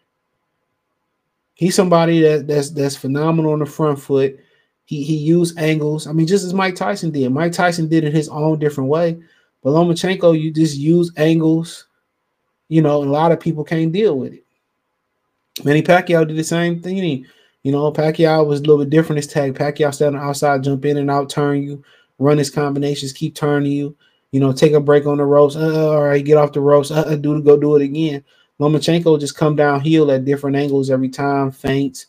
[1.57, 4.39] He's somebody that that's that's phenomenal on the front foot.
[4.85, 6.05] He he used angles.
[6.05, 7.31] I mean, just as Mike Tyson did.
[7.31, 9.17] Mike Tyson did it his own different way.
[9.63, 11.87] But Lomachenko, you just use angles,
[12.69, 14.45] you know, and a lot of people can't deal with it.
[15.63, 17.25] Manny Pacquiao did the same thing.
[17.63, 19.17] You know, Pacquiao was a little bit different.
[19.17, 21.83] His tag Pacquiao standing outside, jump in and out, turn you,
[22.19, 23.97] run his combinations, keep turning you.
[24.31, 25.55] You know, take a break on the ropes.
[25.55, 26.91] Uh, all right, get off the ropes.
[26.91, 28.23] Uh, do go do it again.
[28.59, 32.07] Lomachenko just come downhill at different angles every time, feints.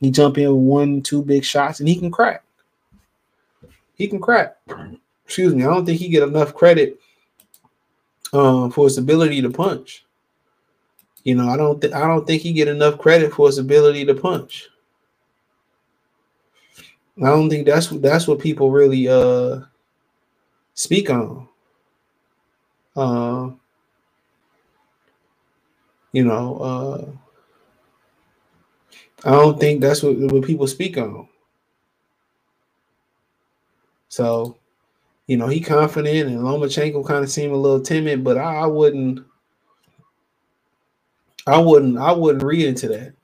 [0.00, 2.42] He jump in with one, two big shots, and he can crack.
[3.94, 4.56] He can crack.
[5.26, 5.62] Excuse me.
[5.62, 6.98] I don't think he get enough credit
[8.32, 10.06] um, for his ability to punch.
[11.22, 11.80] You know, I don't.
[11.80, 14.68] Th- I don't think he get enough credit for his ability to punch.
[17.18, 19.60] I don't think that's what that's what people really uh
[20.72, 21.46] speak on.
[22.96, 23.50] Uh,
[26.12, 27.06] you know, uh,
[29.24, 31.28] I don't think that's what, what people speak on.
[34.08, 34.56] So,
[35.26, 38.66] you know, he confident and Lomachenko kind of seemed a little timid, but I, I
[38.66, 39.24] wouldn't
[41.46, 43.14] I wouldn't I wouldn't read into that.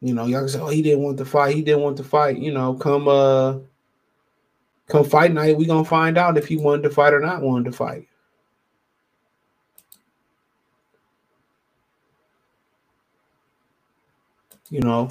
[0.00, 1.54] You know, y'all can say, oh, he didn't want to fight.
[1.54, 2.38] He didn't want to fight.
[2.38, 3.58] You know, come uh
[4.88, 7.70] come fight night, we gonna find out if he wanted to fight or not wanted
[7.70, 8.08] to fight.
[14.72, 15.10] You know.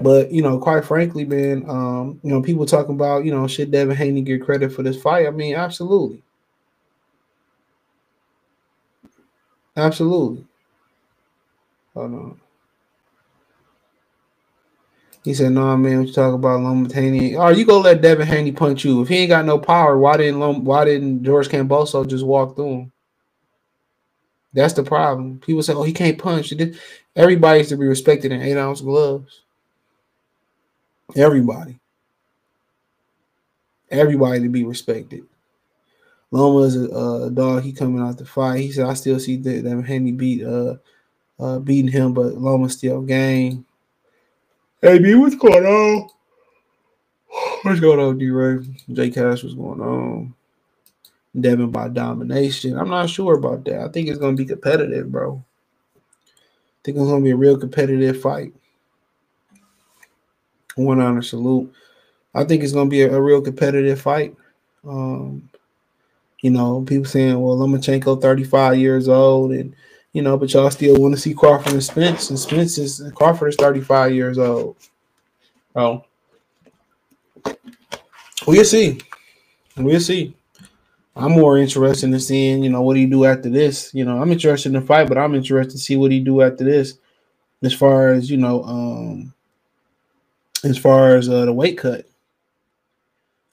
[0.00, 3.70] But you know, quite frankly, man, um, you know, people talking about, you know, should
[3.72, 5.26] Devin Haney get credit for this fight?
[5.28, 6.24] I mean, absolutely.
[9.76, 10.46] Absolutely.
[11.94, 12.40] Hold on.
[15.24, 16.00] He said, "No, nah, man.
[16.00, 17.38] What you talk about Lomachenko?
[17.38, 19.02] Are you gonna let Devin Haney punch you?
[19.02, 22.56] If he ain't got no power, why didn't Lom- why didn't George Kambosos just walk
[22.56, 22.92] through him?
[24.54, 25.38] That's the problem.
[25.38, 26.52] People say, "Oh, he can't punch."
[27.16, 29.42] Everybody's to be respected in eight ounce gloves.
[31.16, 31.78] Everybody.
[33.90, 35.26] Everybody to be respected.
[36.30, 37.62] Loma's a, a dog.
[37.62, 38.60] He coming out the fight.
[38.60, 40.76] He said, "I still see that, that Haney beat uh,
[41.38, 43.66] uh beating him, but Loma still game."
[44.80, 46.08] Hey, B, what's going on?
[47.62, 48.58] What's going on, D Ray?
[48.92, 50.34] J Cash, what's going on?
[51.38, 52.78] Devin by domination.
[52.78, 53.80] I'm not sure about that.
[53.80, 55.42] I think it's gonna be competitive, bro.
[55.96, 58.52] I think it's gonna be a real competitive fight.
[60.74, 61.72] One honor salute.
[62.34, 64.36] I think it's gonna be a, a real competitive fight.
[64.86, 65.48] Um,
[66.42, 69.74] you know, people saying, well, Lomachenko 35 years old, and
[70.12, 73.50] you know, but y'all still want to see Crawford and Spence, and Spence is Crawford
[73.50, 74.76] is 35 years old.
[75.74, 76.04] Oh,
[78.46, 79.00] we'll see.
[79.76, 80.36] We'll see.
[81.14, 83.92] I'm more interested in seeing, you know, what he do after this.
[83.92, 86.40] You know, I'm interested in the fight, but I'm interested to see what he do
[86.40, 86.94] after this,
[87.62, 89.34] as far as you know, um,
[90.64, 92.06] as far as uh, the weight cut.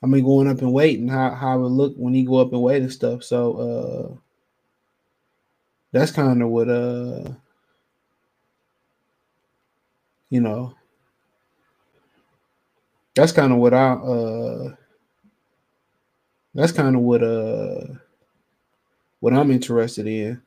[0.01, 2.53] I mean, going up in weight and how how it look when he go up
[2.53, 3.23] in weight and stuff.
[3.23, 4.17] So uh,
[5.91, 7.29] that's kind of what uh,
[10.29, 10.73] you know,
[13.15, 14.75] that's kind of what I uh
[16.59, 17.81] that's kind of what uh
[19.21, 20.41] what I'm interested in.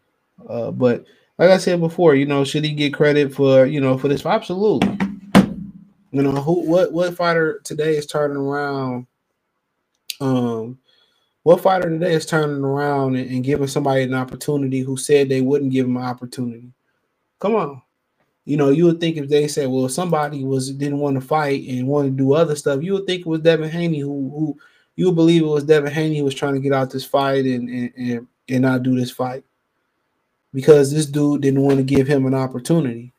[0.48, 1.05] Uh, but
[1.38, 4.25] like I said before, you know, should he get credit for you know for this?
[4.27, 4.98] Absolutely.
[6.11, 9.07] You know who what what fighter today is turning around?
[10.20, 10.79] Um,
[11.44, 15.40] what fighter today is turning around and, and giving somebody an opportunity who said they
[15.40, 16.70] wouldn't give him an opportunity?
[17.40, 17.83] Come on.
[18.44, 21.66] You know, you would think if they said, well, somebody was didn't want to fight
[21.68, 24.59] and wanted to do other stuff, you would think it was Devin Haney who who
[24.96, 27.44] you would believe it was Devin Haney who was trying to get out this fight
[27.44, 29.44] and and, and, and not do this fight.
[30.52, 33.14] Because this dude didn't want to give him an opportunity.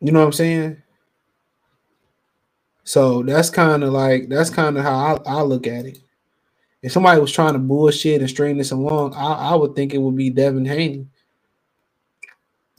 [0.00, 0.82] You know what I'm saying?
[2.84, 5.98] So that's kind of like that's kind of how I, I, look at it.
[6.82, 9.98] If somebody was trying to bullshit and string this along, I, I would think it
[9.98, 11.08] would be Devin Haney.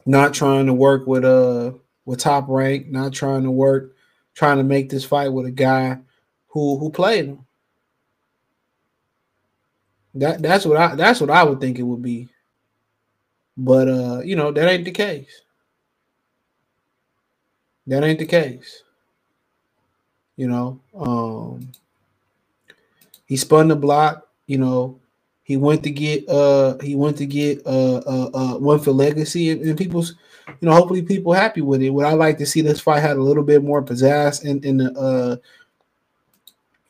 [0.05, 1.73] Not trying to work with uh
[2.05, 3.97] with top rank, not trying to work,
[4.33, 5.99] trying to make this fight with a guy
[6.49, 7.45] who who played him.
[10.15, 12.29] That that's what I that's what I would think it would be.
[13.55, 15.41] But uh, you know, that ain't the case.
[17.87, 18.83] That ain't the case.
[20.35, 21.71] You know, um,
[23.25, 24.27] he spun the block.
[24.45, 24.99] You know,
[25.47, 29.49] he went to get uh he went to get uh uh, uh one for legacy
[29.49, 30.15] and, and, people's
[30.47, 31.89] you know hopefully people happy with it.
[31.89, 34.77] Would I like to see this fight had a little bit more pizzazz in in
[34.77, 35.35] the uh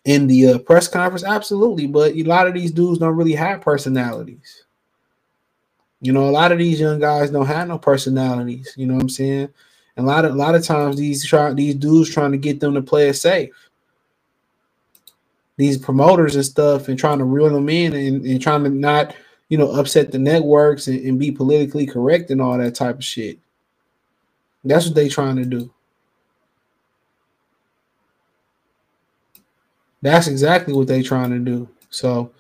[0.08, 1.26] in the uh, press conference?
[1.26, 4.64] Absolutely, but a lot of these dudes don't really have personalities.
[6.00, 8.74] You know, a lot of these young guys don't have no personalities.
[8.78, 9.50] You know what I'm saying?
[9.98, 12.60] And a lot of a lot of times these try these dudes trying to get
[12.60, 13.54] them to play it safe.
[15.58, 19.16] These promoters and stuff and trying to reel them in and, and trying to not,
[19.50, 23.04] you know, upset the networks and, and be politically correct and all that type of
[23.04, 23.40] shit.
[24.64, 25.74] That's what they trying to do.
[30.12, 31.68] That's exactly what they trying to do.
[31.90, 32.32] So,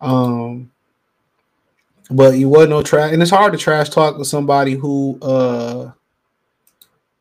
[0.00, 0.70] um,
[2.10, 5.92] but you wasn't no trash, and it's hard to trash talk with somebody who uh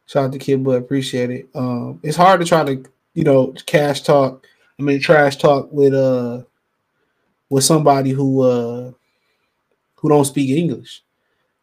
[0.08, 1.50] Shout out to Kid Bud, appreciate it.
[1.54, 2.82] Um, it's hard to try to,
[3.14, 4.48] you know, cash talk.
[4.80, 6.44] I mean, trash talk with uh
[7.50, 8.92] with somebody who uh
[9.96, 11.04] who don't speak English.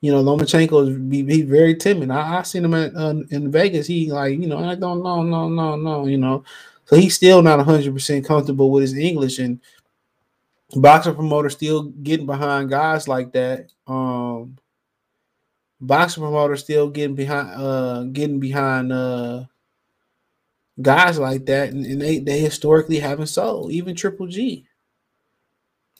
[0.02, 2.10] You know, Lomachenko is be, be very timid.
[2.10, 3.86] I, I seen him at, uh, in Vegas.
[3.86, 6.44] He like, you know, I don't know, no, no, no, you know.
[6.86, 9.60] So he's still not 100 percent comfortable with his English, and
[10.74, 13.70] boxer promoter still getting behind guys like that.
[13.86, 14.58] Um,
[15.80, 19.44] boxing promoters still getting behind uh getting behind uh
[20.80, 24.66] guys like that and, and, they they historically haven't sold even triple g.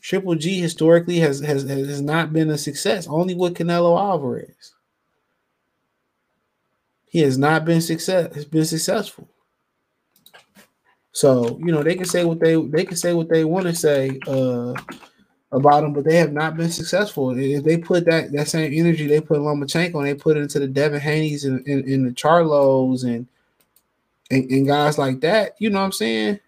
[0.01, 4.75] Triple g historically has has has not been a success only with canelo alvarez.
[7.07, 9.29] He has not been success has been successful
[11.15, 13.75] so you know they can say what they they can say what they want to
[13.75, 14.75] say uh
[15.55, 17.31] about them, but they have not been successful.
[17.39, 20.41] If they put that that same energy they put in Lomachenko and they put it
[20.41, 23.27] into the Devin Haney's and, and, and the Charlos and,
[24.31, 26.41] and, and guys like that, you know what I'm saying?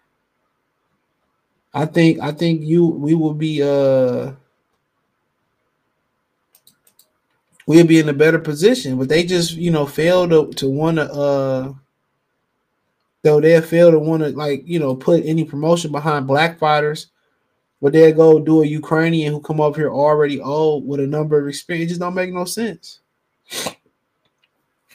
[1.73, 4.33] I think I think you we will be uh
[7.65, 10.97] we'll be in a better position, but they just you know failed to to want
[10.97, 11.73] to uh
[13.23, 17.07] though they fail to want to like you know put any promotion behind black fighters
[17.81, 21.39] but they'll go do a Ukrainian who come up here already old with a number
[21.39, 21.85] of experience.
[21.85, 23.01] It just don't make no sense.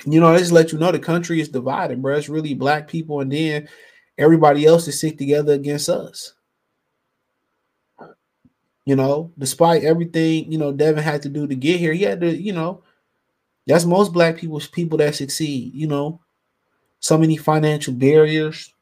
[0.05, 2.17] You know, I just let you know the country is divided, bro.
[2.17, 3.69] It's really black people, and then
[4.19, 6.35] everybody else is sick together against us.
[8.85, 12.21] You know, despite everything, you know, Devin had to do to get here, he had
[12.21, 12.83] to, you know,
[13.65, 16.21] that's most black people's people that succeed, you know.
[17.03, 18.73] So many financial barriers,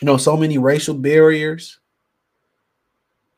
[0.00, 1.80] you know, so many racial barriers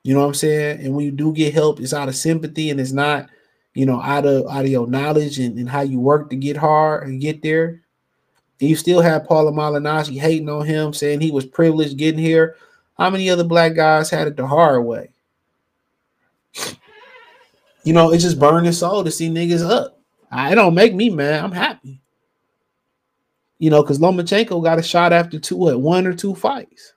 [0.04, 0.84] you know what I'm saying?
[0.84, 3.30] And when you do get help, it's out of sympathy and it's not,
[3.72, 6.58] you know, out of out of your knowledge and, and how you work to get
[6.58, 7.80] hard and get there.
[8.60, 12.56] And you still have Paulie Malignaggi hating on him, saying he was privileged getting here.
[12.98, 15.08] How many other black guys had it the hard way?
[17.82, 19.98] You know, it just burned his soul to see niggas up.
[20.30, 21.42] It don't make me mad.
[21.42, 22.00] I'm happy.
[23.58, 26.94] You know, because Lomachenko got a shot after two, what, one or two fights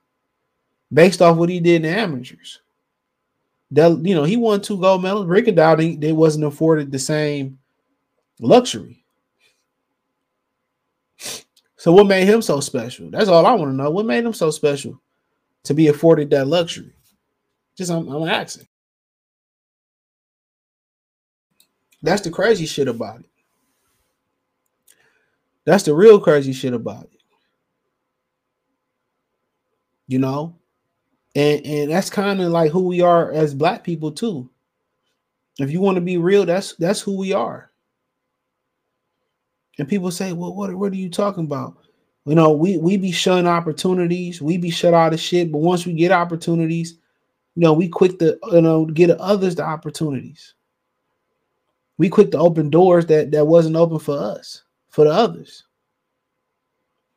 [0.91, 2.61] based off what he did in the amateurs
[3.71, 5.27] you know he won two gold medals.
[5.27, 7.59] They, they wasn't afforded the same
[8.39, 9.03] luxury.
[11.75, 13.09] So what made him so special?
[13.11, 13.89] That's all I want to know.
[13.89, 14.99] What made him so special
[15.63, 16.93] to be afforded that luxury?
[17.77, 18.67] Just I'm, I'm asking.
[22.01, 23.26] That's the crazy shit about it.
[25.67, 27.21] That's the real crazy shit about it.
[30.07, 30.55] You know,
[31.35, 34.49] and and that's kind of like who we are as black people too
[35.59, 37.71] If you want to be real, that's that's who we are.
[39.79, 41.77] And people say, "Well, what what are you talking about?"
[42.25, 45.51] You know, we we be shunning opportunities, we be shut out of shit.
[45.51, 46.93] But once we get opportunities,
[47.55, 50.55] you know, we quick to you know get others the opportunities.
[51.97, 54.63] We quick to open doors that that wasn't open for us,
[54.97, 55.63] for the others.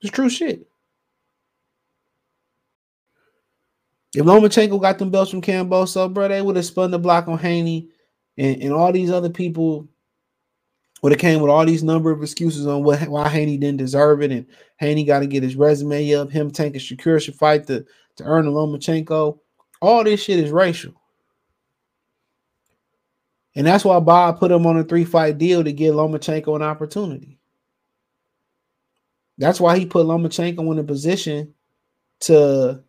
[0.02, 0.68] It's true shit.
[4.14, 7.38] If Lomachenko got them belts from Kambosos, bro, they would have spun the block on
[7.38, 7.88] Haney
[8.36, 9.88] and, and all these other people
[11.00, 14.20] would have came with all these number of excuses on what why Haney didn't deserve
[14.20, 14.44] it, and
[14.76, 16.30] Haney got to get his resume up.
[16.30, 19.38] Him tanking Shakur should fight to to earn a Lomachenko.
[19.80, 20.92] All this shit is racial,
[23.56, 26.62] and that's why Bob put him on a three fight deal to give Lomachenko an
[26.62, 27.39] opportunity.
[29.40, 31.54] That's why he put Lomachenko in a position
[32.20, 32.84] to,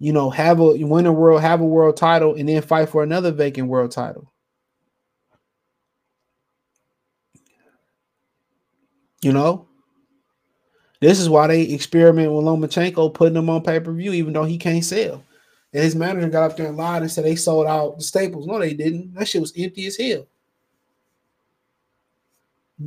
[0.00, 3.04] you know, have a win a world, have a world title, and then fight for
[3.04, 4.32] another vacant world title.
[9.22, 9.68] You know,
[11.00, 14.42] this is why they experiment with Lomachenko, putting him on pay per view, even though
[14.42, 15.22] he can't sell.
[15.72, 18.48] And his manager got up there and lied and said they sold out the Staples.
[18.48, 19.14] No, they didn't.
[19.14, 20.26] That shit was empty as hell.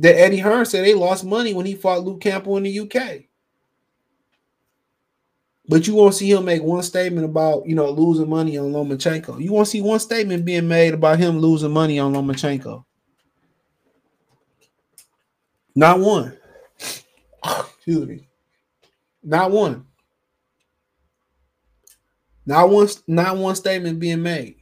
[0.00, 3.24] That Eddie Hearn said they lost money when he fought Luke Campbell in the UK.
[5.68, 9.42] But you won't see him make one statement about you know losing money on Lomachenko.
[9.42, 12.84] You won't see one statement being made about him losing money on Lomachenko.
[15.74, 16.36] Not one.
[17.44, 18.28] Excuse me.
[19.22, 19.86] Not one.
[22.44, 22.88] Not one.
[23.06, 24.56] Not one statement being made.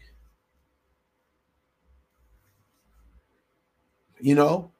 [4.21, 4.74] You know,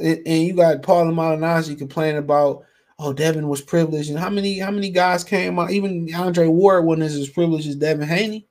[0.00, 2.64] and, you got Paul Malignaggi complaining about,
[2.98, 5.70] oh, Devin was privileged, and how many how many guys came out?
[5.70, 8.46] Even Andre Ward wasn't as privileged as Devin Haney.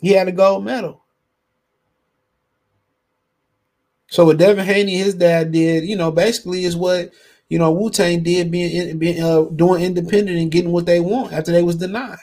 [0.00, 1.02] He had a gold medal.
[4.08, 7.12] So what Devin Haney, his dad did, you know, basically is what
[7.48, 11.32] you know Wu Tang did, being, being uh, doing independent and getting what they want
[11.32, 12.18] after they was denied.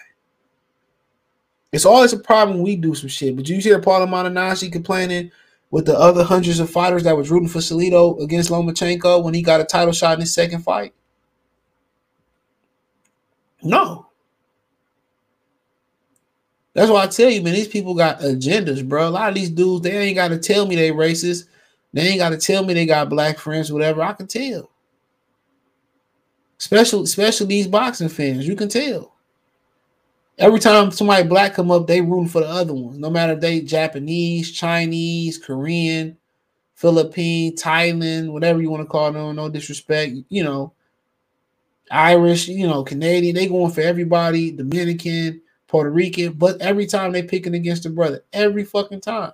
[1.71, 3.35] It's always a problem we do some shit.
[3.35, 5.31] But you hear Paul Malignaggi complaining
[5.69, 9.41] with the other hundreds of fighters that was rooting for Salido against Lomachenko when he
[9.41, 10.93] got a title shot in his second fight?
[13.61, 14.07] No.
[16.73, 19.07] That's why I tell you, man, these people got agendas, bro.
[19.07, 21.45] A lot of these dudes, they ain't got to tell me they racist.
[21.91, 24.03] They ain't got to tell me they got black friends, whatever.
[24.03, 24.69] I can tell.
[26.59, 29.16] Especially, especially these boxing fans, you can tell.
[30.37, 32.99] Every time somebody black come up, they rooting for the other one.
[32.99, 36.17] No matter if they Japanese, Chinese, Korean,
[36.75, 39.35] Philippine, Thailand, whatever you want to call them.
[39.35, 40.73] No disrespect, you know,
[41.89, 43.35] Irish, you know, Canadian.
[43.35, 44.51] They going for everybody.
[44.51, 46.33] Dominican, Puerto Rican.
[46.33, 49.33] But every time they picking against a brother, every fucking time.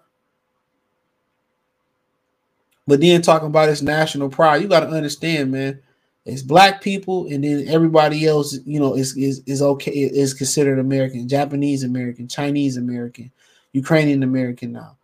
[2.87, 5.81] But then talking about his national pride, you got to understand, man.
[6.25, 10.79] It's black people, and then everybody else, you know, is is is okay, is considered
[10.79, 13.29] American, Japanese American, Chinese American,
[13.73, 14.95] Ukrainian American now.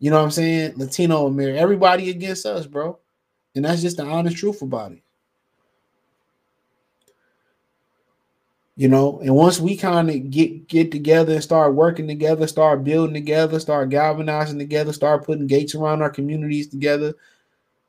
[0.00, 0.72] You know what I'm saying?
[0.76, 2.98] Latino American, everybody against us, bro.
[3.54, 5.02] And that's just the honest truth about it.
[8.76, 12.82] You know, and once we kind of get get together and start working together, start
[12.82, 17.14] building together, start galvanizing together, start putting gates around our communities together,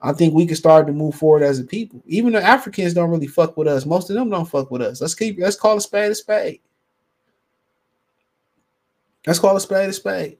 [0.01, 2.01] I think we can start to move forward as a people.
[2.07, 3.85] Even the Africans don't really fuck with us.
[3.85, 4.99] Most of them don't fuck with us.
[4.99, 6.59] Let's keep let's call a spade a spade.
[9.27, 10.37] Let's call a spade a spade.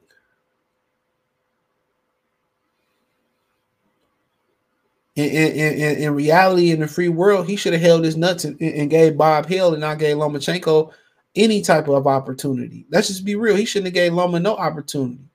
[5.15, 8.45] In, in, in, in reality, in the free world, he should have held his nuts
[8.45, 10.91] and, and gave Bob Hill and not gave Lomachenko
[11.35, 12.85] any type of opportunity.
[12.89, 13.55] Let's just be real.
[13.55, 15.30] He shouldn't have gave Loma no opportunity.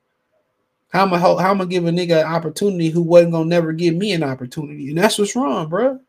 [0.89, 3.73] How am I how am I give a nigga an opportunity who wasn't gonna never
[3.73, 4.89] give me an opportunity?
[4.89, 5.99] And that's what's wrong, bro.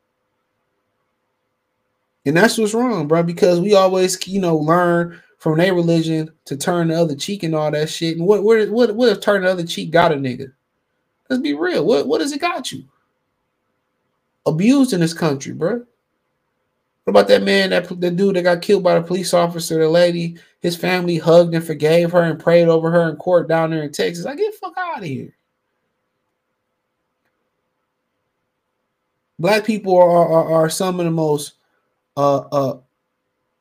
[2.24, 6.56] And that's what's wrong, bro, because we always, you know, learn from their religion to
[6.56, 8.18] turn the other cheek and all that shit.
[8.18, 10.52] And what what what what if the other cheek got a nigga?
[11.28, 11.84] Let's be real.
[11.84, 12.84] What what does it got you?
[14.46, 15.84] Abused in this country, bro.
[17.08, 19.88] What about that man, that the dude that got killed by the police officer, the
[19.88, 23.82] lady, his family hugged and forgave her and prayed over her in court down there
[23.82, 24.26] in Texas.
[24.26, 25.34] I get fuck out of here.
[29.38, 31.54] Black people are, are, are some of the most
[32.18, 32.78] uh uh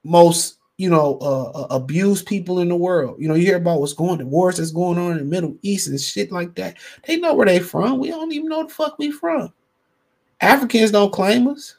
[0.03, 3.15] most you know uh, uh, abused people in the world.
[3.17, 5.57] You know, you hear about what's going the wars that's going on in the Middle
[5.61, 6.75] East and shit like that.
[7.05, 7.99] They know where they from.
[7.99, 9.53] We don't even know the fuck we from.
[10.41, 11.76] Africans don't claim us.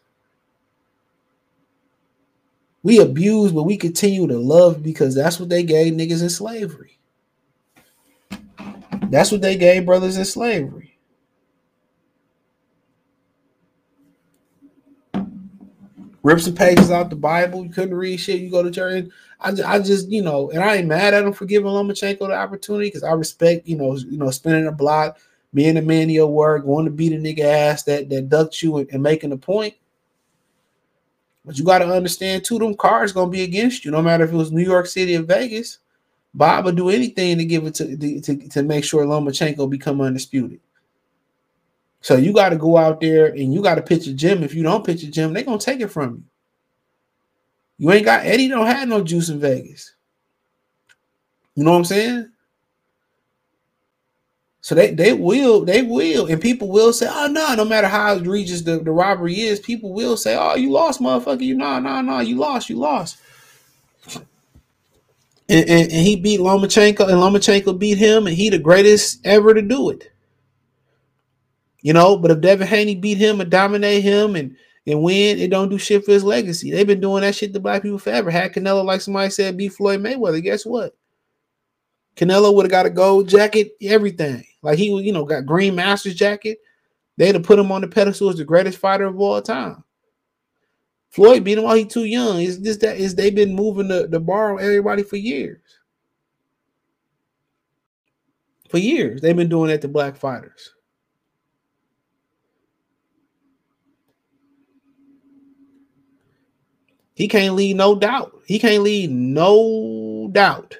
[2.83, 6.99] We abuse, but we continue to love because that's what they gave niggas in slavery.
[9.11, 10.99] That's what they gave brothers in slavery.
[16.23, 17.65] Rip some pages out the Bible.
[17.65, 18.41] You couldn't read shit.
[18.41, 19.07] You go to church.
[19.41, 22.35] I, I just, you know, and I ain't mad at him for giving Lomachenko the
[22.35, 25.19] opportunity because I respect, you know, you know, spinning a block,
[25.55, 28.79] being a man of your going to beat a nigga ass that that ducked you
[28.79, 29.75] and, and making a point.
[31.49, 34.31] But you got to understand too, them cards gonna be against you, no matter if
[34.31, 35.79] it was New York City or Vegas.
[36.35, 40.61] Bob would do anything to give it to to, to make sure Lomachenko become undisputed.
[42.03, 44.43] So you got to go out there and you got to pitch a gym.
[44.43, 46.25] If you don't pitch a gym, they're gonna take it from you.
[47.79, 49.95] You ain't got Eddie don't have no juice in Vegas.
[51.55, 52.31] You know what I'm saying?
[54.61, 58.17] So they they will, they will, and people will say, oh no, no matter how
[58.17, 61.43] egregious the, the robbery is, people will say, Oh, you lost, motherfucker.
[61.43, 63.19] You no, no, no, you lost, you lost.
[65.51, 69.55] And, and, and he beat Lomachenko, and Lomachenko beat him, and he the greatest ever
[69.55, 70.11] to do it.
[71.81, 74.57] You know, but if Devin Haney beat him and dominate him and
[74.87, 76.71] and win, it don't do shit for his legacy.
[76.71, 78.31] They've been doing that shit to black people forever.
[78.31, 80.43] Had Canelo, like somebody said, beat Floyd Mayweather.
[80.43, 80.97] Guess what?
[82.19, 84.45] Canelo would have got a gold jacket, everything.
[84.61, 86.59] Like he, you know, got green Masters jacket.
[87.17, 89.85] They'd have put him on the pedestal as the greatest fighter of all time.
[91.11, 92.41] Floyd beat him while he too young.
[92.41, 95.63] Is this that is they've been moving the, the bar on everybody for years.
[98.69, 100.75] For years, they've been doing that to black fighters.
[107.15, 108.43] He can't leave no doubt.
[108.45, 110.77] He can't leave no doubt.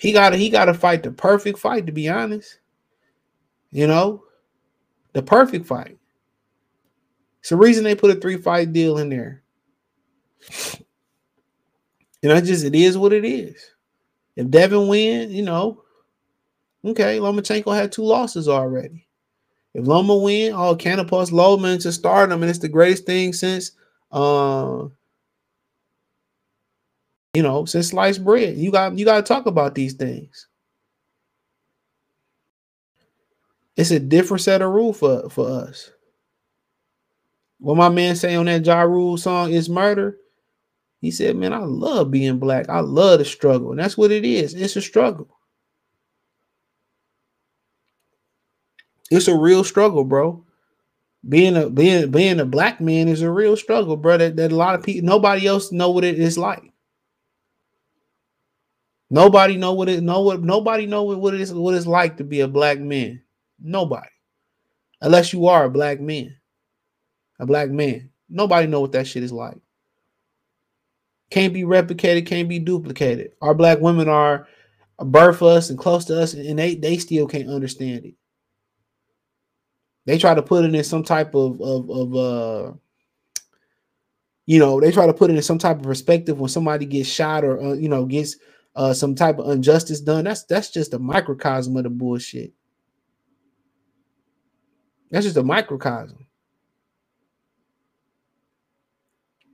[0.00, 2.58] He got he got to fight the perfect fight to be honest.
[3.70, 4.24] You know,
[5.12, 5.98] the perfect fight.
[7.40, 9.42] It's the reason they put a three fight deal in there.
[12.22, 13.62] And I just it is what it is.
[14.36, 15.82] If Devin win, you know,
[16.82, 19.06] okay, Lomachenko had two losses already.
[19.74, 23.72] If Loma win, oh, Canopus Loma into stardom, and it's the greatest thing since,
[24.12, 24.86] uh,
[27.34, 28.56] you know, since sliced bread.
[28.56, 30.48] You got you got to talk about these things.
[33.76, 35.90] It's a different set of rules for for us.
[37.58, 40.18] What my man say on that Ja Rule song is murder.
[41.00, 42.68] He said, "Man, I love being black.
[42.68, 44.54] I love the struggle, and that's what it is.
[44.54, 45.28] It's a struggle."
[49.10, 50.44] It's a real struggle, bro.
[51.28, 54.18] Being a being being a black man is a real struggle, bro.
[54.18, 56.69] That, that a lot of people nobody else know what it is like.
[59.10, 62.24] Nobody know what it know what nobody know what it is what it's like to
[62.24, 63.20] be a black man.
[63.60, 64.08] Nobody.
[65.00, 66.36] Unless you are a black man.
[67.40, 68.10] A black man.
[68.28, 69.58] Nobody know what that shit is like.
[71.30, 73.32] Can't be replicated, can't be duplicated.
[73.42, 74.46] Our black women are
[74.98, 78.14] birth us and close to us, and they they still can't understand it.
[80.06, 82.72] They try to put it in some type of of, of uh
[84.46, 87.08] you know, they try to put it in some type of perspective when somebody gets
[87.08, 88.36] shot or uh, you know gets
[88.80, 90.24] uh some type of injustice done.
[90.24, 92.54] That's that's just a microcosm of the bullshit.
[95.10, 96.26] That's just a microcosm.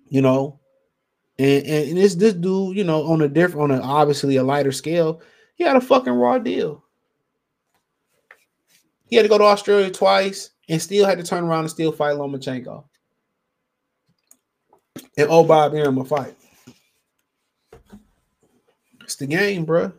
[0.09, 0.61] You know,
[1.41, 4.71] and, and this this dude, you know, on a different on a obviously a lighter
[4.71, 5.21] scale,
[5.57, 6.85] he had a fucking raw deal.
[9.09, 11.91] He had to go to Australia twice and still had to turn around and still
[11.91, 12.85] fight Lomachenko.
[15.19, 16.37] And oh, Bob Arum a fight.
[19.07, 19.93] It's the game, bro.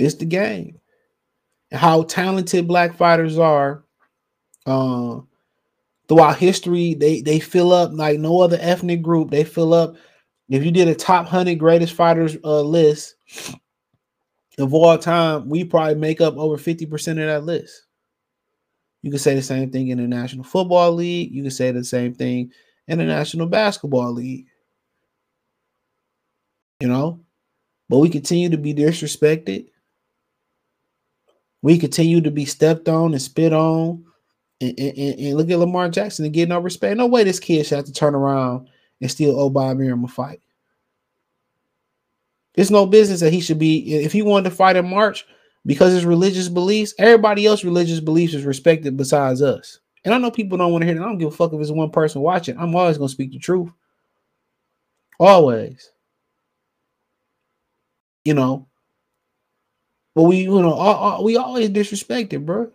[0.00, 0.80] It's the game.
[1.70, 3.84] How talented black fighters are.
[4.66, 5.20] Uh,
[6.08, 9.30] throughout history, they they fill up like no other ethnic group.
[9.30, 9.94] They fill up.
[10.48, 13.14] If you did a top hundred greatest fighters uh, list,
[14.58, 17.84] of all time, we probably make up over 50% of that list.
[19.02, 21.30] You can say the same thing in the National Football League.
[21.30, 22.50] You can say the same thing
[22.88, 24.46] in the National Basketball League.
[26.80, 27.20] You know,
[27.88, 29.68] but we continue to be disrespected.
[31.62, 34.04] We continue to be stepped on and spit on.
[34.60, 36.96] And, and, and look at Lamar Jackson and get no respect.
[36.96, 38.68] No way this kid should have to turn around
[39.00, 40.40] and steal old Bob Arum a fight.
[42.54, 43.94] It's no business that he should be.
[43.96, 45.26] If he wanted to fight in March
[45.66, 49.80] because his religious beliefs, everybody else religious beliefs is respected besides us.
[50.04, 51.02] And I know people don't want to hear that.
[51.02, 52.56] I don't give a fuck if it's one person watching.
[52.58, 53.70] I'm always gonna speak the truth.
[55.18, 55.90] Always.
[58.26, 58.68] You know.
[60.14, 62.72] But we, you know, all, all, we always disrespected, bro.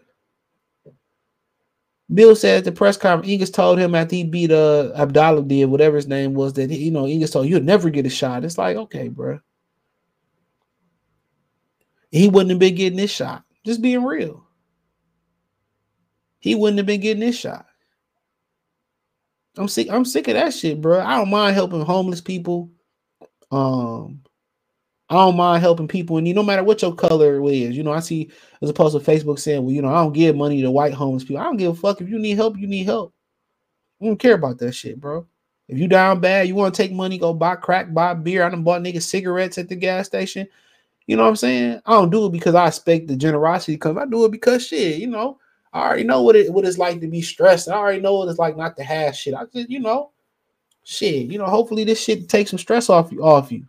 [2.14, 5.66] Bill said at the press conference, Egis told him after he beat uh Abdallah did
[5.66, 8.44] whatever his name was that he, you know Egis told you'll never get a shot.
[8.44, 9.40] It's like okay, bro.
[12.12, 13.44] he wouldn't have been getting this shot.
[13.66, 14.46] Just being real.
[16.40, 17.66] He wouldn't have been getting this shot.
[19.58, 19.90] I'm sick.
[19.90, 21.02] I'm sick of that shit, bro.
[21.02, 22.72] I don't mind helping homeless people.
[23.52, 24.21] Um,
[25.12, 27.92] I don't mind helping people, and you no matter what your color is, you know,
[27.92, 28.32] I see
[28.62, 31.26] as opposed to Facebook saying, well, you know, I don't give money to white homeless
[31.26, 31.40] people.
[31.40, 33.14] I don't give a fuck if you need help, you need help.
[34.02, 35.28] I don't care about that shit, bro.
[35.68, 38.44] If you down bad, you want to take money, go buy crack, buy beer.
[38.44, 40.48] I done bought niggas cigarettes at the gas station.
[41.08, 41.82] You know what I'm saying?
[41.86, 44.98] I don't do it because I expect the generosity because I do it because shit,
[44.98, 45.40] you know,
[45.74, 47.68] I already know what it what it's like to be stressed.
[47.68, 49.34] I already know what it's like not to have shit.
[49.34, 50.12] I just, you know,
[50.86, 53.66] shit, you know, hopefully this shit takes some stress off you off you.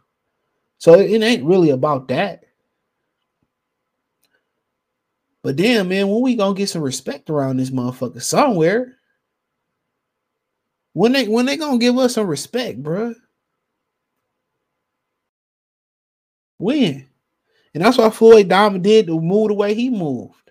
[0.82, 2.42] So it ain't really about that.
[5.44, 8.96] But damn, man, when we gonna get some respect around this motherfucker somewhere?
[10.92, 13.14] When they when they gonna give us some respect, bro?
[16.58, 17.06] When?
[17.74, 20.50] And that's why Floyd Diamond did to move the way he moved.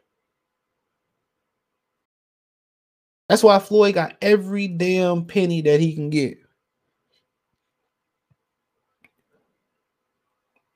[3.28, 6.41] That's why Floyd got every damn penny that he can get.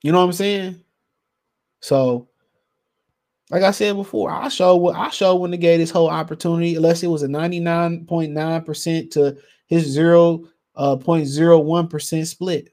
[0.06, 0.84] You know what I'm saying?
[1.82, 2.30] So,
[3.50, 6.76] like I said before, I show what I show when they gave this whole opportunity,
[6.76, 9.36] unless it was a 99.9% to
[9.66, 12.70] his 0.01% uh, split.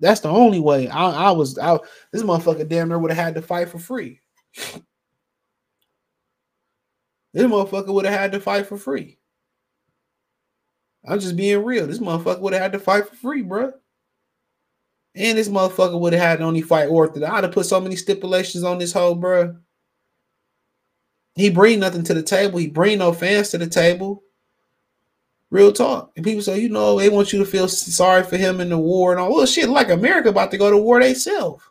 [0.00, 0.88] That's the only way.
[0.88, 1.86] I, I was out.
[2.12, 4.20] This motherfucker damn near would have had to fight for free.
[7.34, 9.18] This motherfucker would have had to fight for free.
[11.06, 11.86] I'm just being real.
[11.86, 13.74] This motherfucker would have had to fight for free, bro.
[15.14, 17.32] And this motherfucker would have had only fight Orthodox.
[17.32, 19.56] I'd have put so many stipulations on this whole, bro.
[21.36, 22.58] He bring nothing to the table.
[22.58, 24.22] He bring no fans to the table.
[25.50, 26.10] Real talk.
[26.16, 28.78] And people say, you know, they want you to feel sorry for him in the
[28.78, 29.34] war and all.
[29.34, 31.62] Well, shit, like America about to go to war themselves.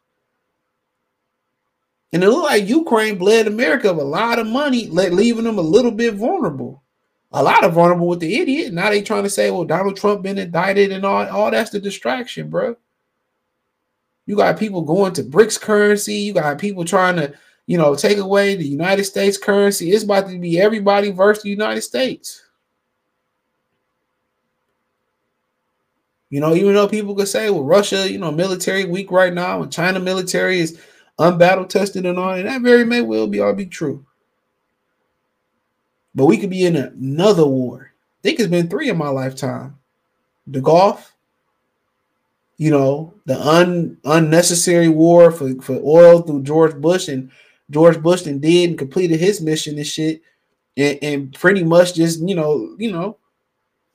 [2.14, 5.62] And it looked like Ukraine bled America of a lot of money, leaving them a
[5.62, 6.84] little bit vulnerable.
[7.32, 8.72] A lot of vulnerable with the idiot.
[8.72, 11.80] Now they trying to say, well, Donald Trump been indicted and all, all that's the
[11.80, 12.78] distraction, bro.
[14.26, 16.16] You got people going to BRICS currency.
[16.16, 17.34] You got people trying to,
[17.66, 19.92] you know, take away the United States currency.
[19.92, 22.42] It's about to be everybody versus the United States.
[26.30, 29.62] You know, even though people could say, well, Russia, you know, military weak right now,
[29.62, 30.82] and China military is
[31.20, 34.04] unbattle tested and all, and that very may well be all be true.
[36.16, 37.92] But we could be in another war.
[37.94, 39.78] I think it's been three in my lifetime.
[40.48, 41.13] The Gulf,
[42.58, 47.32] you know, the un, unnecessary war for, for oil through George Bush, and
[47.70, 50.22] George Bush and did and completed his mission and shit,
[50.78, 53.18] and, and pretty much just you know, you know,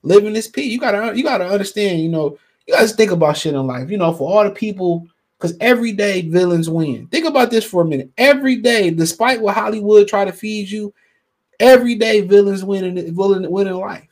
[0.03, 0.73] living this peace.
[0.73, 3.97] You gotta you gotta understand, you know, you guys think about shit in life, you
[3.97, 5.07] know, for all the people,
[5.39, 7.07] because every day villains win.
[7.09, 8.11] Think about this for a minute.
[8.19, 10.93] Every day, despite what Hollywood try to feed you,
[11.61, 14.05] every day villains win in villain win in life.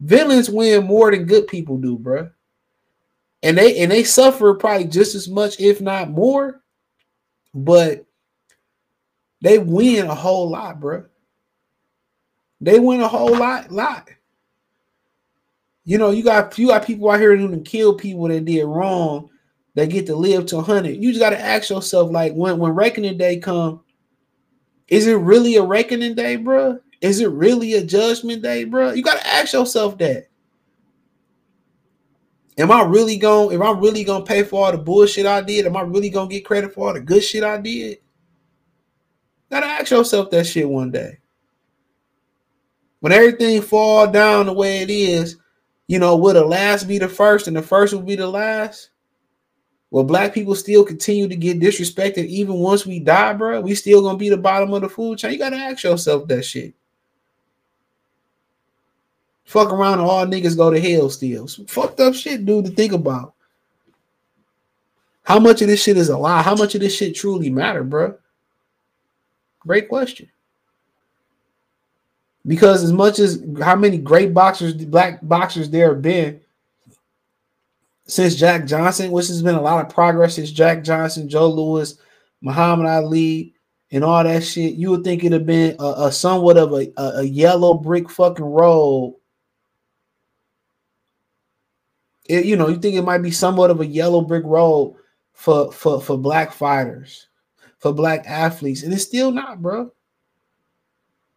[0.00, 2.28] Villains win more than good people do, bro
[3.44, 6.62] and they and they suffer probably just as much, if not more.
[7.52, 8.06] But
[9.42, 11.04] they win a whole lot, bro.
[12.60, 14.08] They win a whole lot, lot.
[15.84, 18.64] You know, you got you got people out here who can kill people that did
[18.64, 19.28] wrong.
[19.74, 20.96] They get to live to 100.
[20.96, 23.82] You just got to ask yourself, like, when when reckoning day come,
[24.88, 26.78] is it really a reckoning day, bro?
[27.02, 28.92] Is it really a judgment day, bro?
[28.92, 30.28] You got to ask yourself that
[32.58, 33.54] am I really going?
[33.54, 35.66] Am I really gonna pay for all the bullshit I did?
[35.66, 37.98] Am I really gonna get credit for all the good shit I did?
[39.50, 41.18] Gotta ask yourself that shit one day.
[43.00, 45.36] When everything fall down the way it is,
[45.86, 48.90] you know, will the last be the first and the first will be the last?
[49.90, 53.60] Will black people still continue to get disrespected even once we die, bro?
[53.60, 55.32] We still gonna be the bottom of the food chain.
[55.32, 56.74] You gotta ask yourself that shit.
[59.44, 61.46] Fuck around and all niggas go to hell still.
[61.46, 63.34] Some fucked up shit, dude, to think about.
[65.22, 66.42] How much of this shit is a lie?
[66.42, 68.16] How much of this shit truly matter, bro?
[69.60, 70.28] Great question.
[72.46, 76.40] Because as much as how many great boxers, black boxers there have been
[78.06, 81.96] since Jack Johnson, which has been a lot of progress since Jack Johnson, Joe Louis,
[82.42, 83.54] Muhammad Ali,
[83.90, 86.92] and all that shit, you would think it'd have been a, a somewhat of a,
[86.98, 89.14] a, a yellow brick fucking road
[92.28, 94.96] it, you know, you think it might be somewhat of a yellow brick road
[95.32, 97.28] for for for black fighters,
[97.78, 99.92] for black athletes, and it's still not, bro.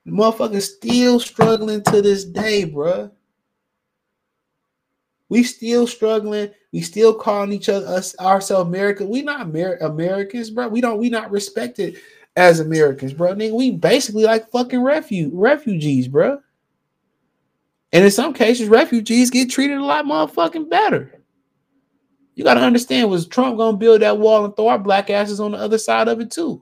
[0.05, 3.11] The motherfucker's still struggling to this day, bro.
[5.29, 6.51] We still struggling.
[6.71, 9.05] We still calling each other us ourselves America.
[9.05, 10.69] We not Amer- Americans, bro.
[10.69, 10.99] We don't.
[10.99, 11.97] We not respected
[12.38, 13.33] as Americans, bro.
[13.33, 16.39] Nigga, we basically like fucking refuge refugees, bro.
[17.93, 21.21] And in some cases, refugees get treated a lot motherfucking better.
[22.35, 25.39] You got to understand, was Trump gonna build that wall and throw our black asses
[25.39, 26.61] on the other side of it too?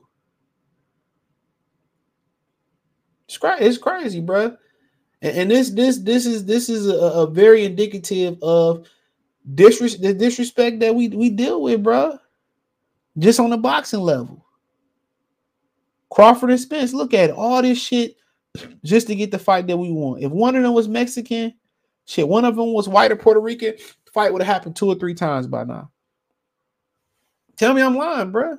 [3.26, 4.56] It's crazy, it's crazy, bro.
[5.20, 8.86] And, and this this this is this is a, a very indicative of
[9.54, 12.18] disres- the disrespect that we we deal with, bro.
[13.18, 14.44] Just on the boxing level.
[16.10, 17.36] Crawford and Spence, look at it.
[17.36, 18.16] all this shit
[18.84, 20.22] just to get the fight that we want.
[20.22, 21.54] If one of them was Mexican,
[22.06, 24.88] shit, one of them was white or Puerto Rican, the fight would have happened two
[24.88, 25.90] or three times by now.
[27.56, 28.58] Tell me I'm lying, bro.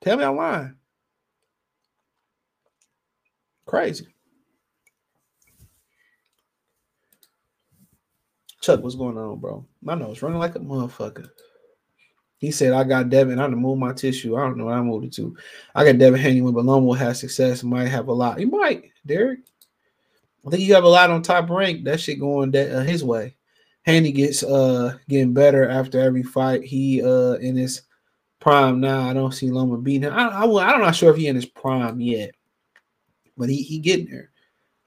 [0.00, 0.74] Tell me I'm lying.
[3.66, 4.06] Crazy.
[8.60, 9.66] Chuck, what's going on, bro?
[9.82, 11.28] My nose running like a motherfucker.
[12.38, 13.40] He said, I got Devin.
[13.40, 14.36] I done moved my tissue.
[14.36, 15.36] I don't know what I moved it to.
[15.74, 17.64] I got Devin hanging with Malone will have success.
[17.64, 18.38] Might have a lot.
[18.38, 19.40] He might, Derek.
[20.46, 21.84] I think you have a lot on top rank.
[21.84, 23.34] That shit going that, uh, his way.
[23.82, 26.62] Haney gets uh getting better after every fight.
[26.62, 27.82] He uh in his
[28.38, 29.08] prime now.
[29.08, 30.12] I don't see Loma beating him.
[30.12, 32.32] I, I, I'm not sure if he in his prime yet,
[33.36, 34.30] but he he getting there.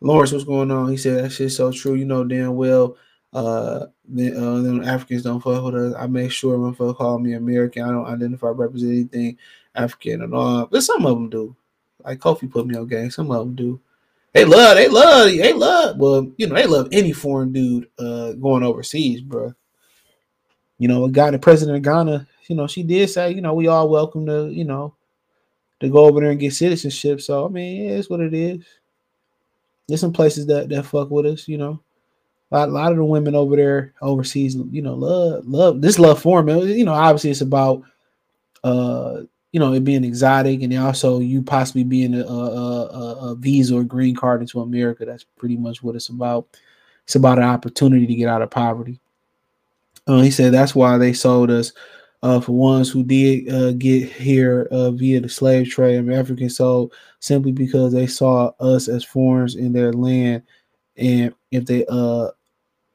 [0.01, 0.89] Lawrence, what's going on?
[0.89, 1.95] He said that shit's so true.
[1.95, 2.95] You know damn well
[3.33, 5.95] uh, then, uh, then Africans don't fuck with us.
[5.97, 9.37] I make sure when folks call me American, I don't identify represent anything
[9.73, 10.65] African at all.
[10.65, 11.55] But some of them do.
[12.03, 13.09] Like Kofi put me on game.
[13.11, 13.79] Some of them do.
[14.33, 15.97] They love, they love, they love.
[15.97, 19.53] Well, you know, they love any foreign dude uh, going overseas, bro.
[20.77, 23.53] You know, a guy, the president of Ghana, you know, she did say, you know,
[23.53, 24.95] we all welcome to, you know,
[25.79, 27.21] to go over there and get citizenship.
[27.21, 28.65] So I mean, yeah, it's what it is.
[29.87, 31.81] There's some places that that fuck with us, you know
[32.51, 35.99] a lot, a lot of the women over there overseas, you know, love love this
[35.99, 36.73] love for me.
[36.73, 37.83] You know, obviously it's about
[38.63, 39.21] uh
[39.51, 43.75] you know it being exotic and also you possibly being a, a, a, a visa
[43.75, 45.05] or green card into America.
[45.05, 46.47] That's pretty much what it's about.
[47.03, 48.99] It's about an opportunity to get out of poverty.
[50.07, 51.73] Uh, he said that's why they sold us
[52.23, 56.49] uh, for ones who did uh, get here uh, via the slave trade of African
[56.49, 60.43] sold simply because they saw us as foreigners in their land.
[60.97, 62.29] And if they uh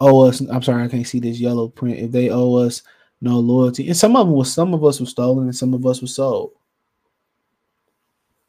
[0.01, 0.41] owe us.
[0.41, 1.99] I'm sorry, I can't see this yellow print.
[1.99, 2.83] If they owe us
[3.21, 5.85] no loyalty, and some of them was some of us were stolen, and some of
[5.87, 6.53] us were sold.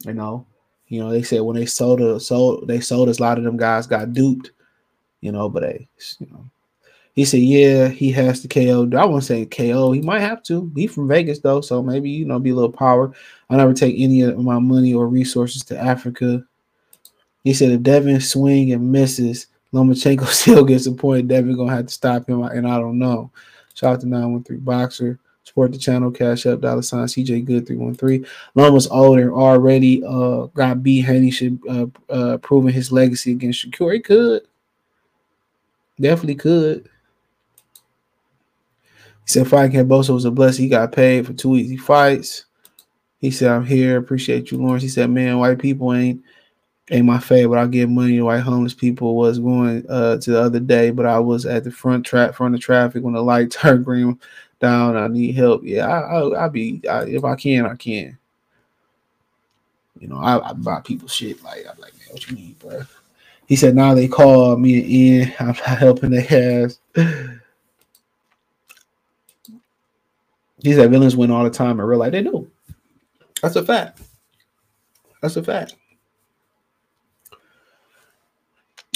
[0.05, 0.45] You know,
[0.87, 3.19] you know, they said when they sold us, sold they sold us.
[3.19, 4.51] A lot of them guys got duped.
[5.21, 5.87] You know, but they,
[6.19, 6.45] you know,
[7.17, 8.87] he said, yeah, he has to KO.
[8.95, 9.91] I won't say KO.
[9.91, 10.71] He might have to.
[10.75, 13.11] He from Vegas though, so maybe you know, be a little power.
[13.49, 16.45] I never take any of my money or resources to Africa.
[17.43, 21.27] He said if Devin swing and misses, Lomachenko still gets a point.
[21.27, 23.31] Devin gonna have to stop him, and I don't know.
[23.73, 25.19] Shout out to 913 Boxer.
[25.43, 28.25] Support the channel, cash up, dollar sign CJ Good 313.
[28.55, 31.05] Loma's older already uh got beat.
[31.05, 33.93] Haney should uh, uh proving his legacy against Shakur.
[33.93, 34.41] He could.
[35.99, 36.89] Definitely could.
[39.23, 40.63] He said fighting Bosa was a blessing.
[40.63, 42.45] He got paid for two easy fights.
[43.19, 43.97] He said, I'm here.
[43.97, 44.83] Appreciate you, Lawrence.
[44.83, 46.21] He said, man, white people ain't
[46.89, 47.61] ain't my favorite.
[47.61, 49.15] I give money to white homeless people.
[49.15, 52.55] Was going uh, to the other day, but I was at the front trap front
[52.55, 54.19] of traffic when the light turned green
[54.59, 54.97] down.
[54.97, 55.61] I need help.
[55.63, 58.17] Yeah, I, I, I be I, if I can, I can.
[59.99, 61.43] You know, I, I buy people shit.
[61.43, 62.81] Like I'm like, man, what you need, bro?
[63.47, 65.33] He said, now they call me in.
[65.39, 66.79] I'm not helping their ass.
[70.63, 72.11] He said villains win all the time in real life.
[72.11, 72.49] They do.
[73.41, 74.01] That's a fact.
[75.21, 75.75] That's a fact.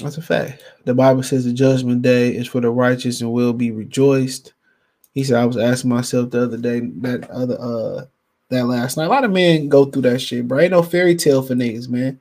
[0.04, 0.64] That's a fact.
[0.86, 4.54] The Bible says the judgment day is for the righteous and will be rejoiced.
[5.14, 8.06] He said, I was asking myself the other day, that other uh
[8.49, 9.06] that last night.
[9.06, 10.60] A lot of men go through that shit, bro.
[10.60, 12.20] Ain't no fairy tale for niggas, man.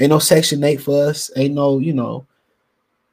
[0.00, 1.30] Ain't no section eight for us.
[1.36, 2.26] Ain't no, you know,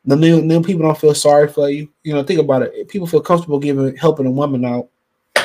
[0.06, 1.90] the new, new people don't feel sorry for you.
[2.04, 2.88] You know, think about it.
[2.88, 4.88] People feel comfortable giving helping a woman out.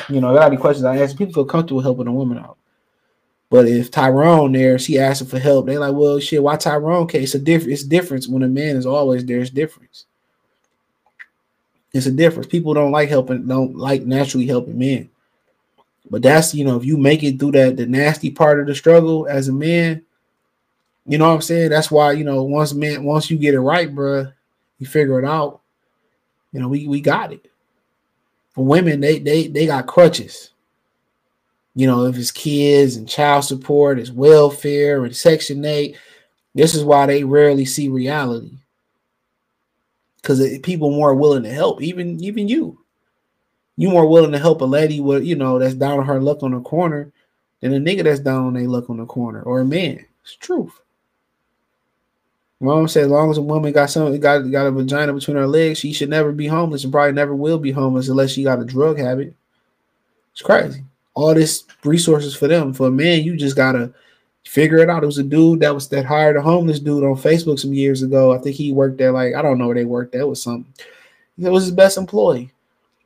[0.09, 1.17] You know, there are any questions I ask.
[1.17, 2.57] People feel comfortable helping a woman out.
[3.53, 7.23] But if Tyrone there, she asking for help, they like, well, shit, why Tyrone case?
[7.23, 7.73] It's a different.
[7.75, 9.41] It's difference when a man is always there.
[9.41, 10.07] It's difference.
[11.93, 12.47] It's a difference.
[12.47, 15.11] People don't like helping, don't like naturally helping men.
[16.09, 18.75] But that's you know, if you make it through that the nasty part of the
[18.75, 20.01] struggle as a man,
[21.05, 21.69] you know what I'm saying?
[21.69, 24.29] That's why, you know, once man, once you get it right, bro,
[24.79, 25.61] you figure it out.
[26.53, 27.49] You know, we we got it.
[28.53, 30.52] For women, they they they got crutches
[31.75, 35.97] you know, if it's kids and child support, it's welfare and Section 8.
[36.55, 38.59] This is why they rarely see reality.
[40.17, 42.79] Because people more willing to help, even even you.
[43.77, 46.43] You more willing to help a lady with you know that's down on her luck
[46.43, 47.11] on the corner
[47.61, 50.05] than a nigga that's down on their luck on the corner or a man.
[50.23, 50.79] It's truth.
[52.61, 55.49] Mom said, as long as a woman got some got got a vagina between her
[55.49, 58.61] legs, she should never be homeless and probably never will be homeless unless she got
[58.61, 59.35] a drug habit.
[60.33, 60.85] It's crazy.
[61.15, 62.73] All this resources for them.
[62.73, 63.93] For a man, you just gotta
[64.45, 65.03] figure it out.
[65.03, 68.03] It was a dude that was that hired a homeless dude on Facebook some years
[68.03, 68.33] ago.
[68.33, 70.73] I think he worked there like I don't know where they worked That was something.
[71.39, 72.53] It was his best employee.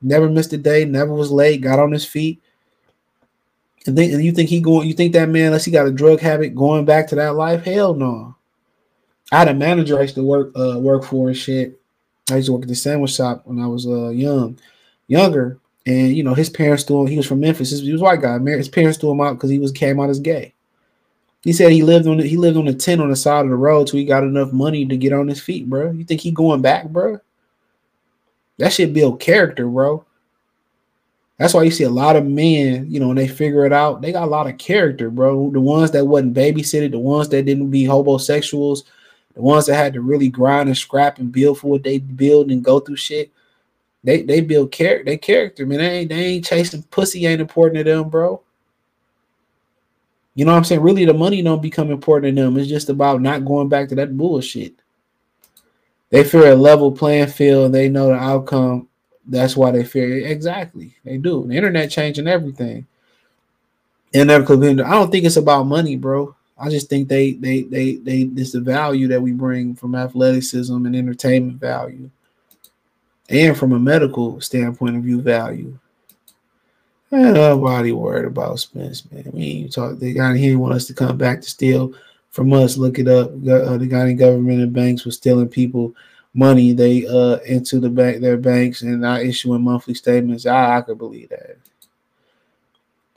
[0.03, 2.43] Never missed a day, never was late, got on his feet.
[3.87, 4.89] And, then, and you think he going?
[4.89, 7.65] You think that man, unless he got a drug habit, going back to that life?
[7.65, 8.35] Hell no.
[9.33, 11.81] I had a manager I used to work uh, work for and shit.
[12.31, 14.59] I used to work at the sandwich shop when I was uh, young,
[15.07, 17.07] younger, and you know his parents threw him.
[17.07, 17.81] He was from Memphis.
[17.81, 18.39] He was a white guy.
[18.39, 20.53] His parents threw him out because he was came out as gay.
[21.43, 23.57] He said he lived on he lived on a tent on the side of the
[23.57, 25.93] road till he got enough money to get on his feet, bro.
[25.93, 27.21] You think he going back, bro?
[28.59, 30.05] That shit build character, bro.
[31.39, 34.01] That's why you see a lot of men, you know, when they figure it out,
[34.01, 35.51] they got a lot of character, bro.
[35.51, 38.85] The ones that wasn't babysitted, the ones that didn't be homosexuals,
[39.35, 42.51] the ones that had to really grind and scrap and build for what they build
[42.51, 43.31] and go through shit.
[44.07, 45.79] They they build character, they character, man.
[45.79, 48.41] They ain't they ain't chasing pussy ain't important to them, bro.
[50.35, 50.81] You know what I'm saying?
[50.81, 52.57] Really, the money don't become important to them.
[52.57, 54.75] It's just about not going back to that bullshit.
[56.11, 57.73] They fear a level playing field.
[57.73, 58.89] They know the outcome
[59.27, 60.31] that's why they fear it.
[60.31, 60.95] Exactly.
[61.05, 61.45] They do.
[61.47, 62.87] The internet changing everything.
[64.15, 66.35] And I don't think it's about money, bro.
[66.59, 70.87] I just think they they they they it's the value that we bring from athleticism
[70.87, 72.09] and entertainment value.
[73.29, 75.77] And from a medical standpoint of view value.
[77.11, 79.31] And nobody worried about Spence, man.
[79.33, 81.95] We ain't talk they got here want us to come back to steal
[82.31, 82.77] from us.
[82.77, 83.31] Look it up.
[83.31, 85.95] Uh, the Ghana government and banks was stealing people
[86.35, 90.45] money they uh into the bank their banks and not issuing monthly statements.
[90.45, 91.57] I, I could believe that.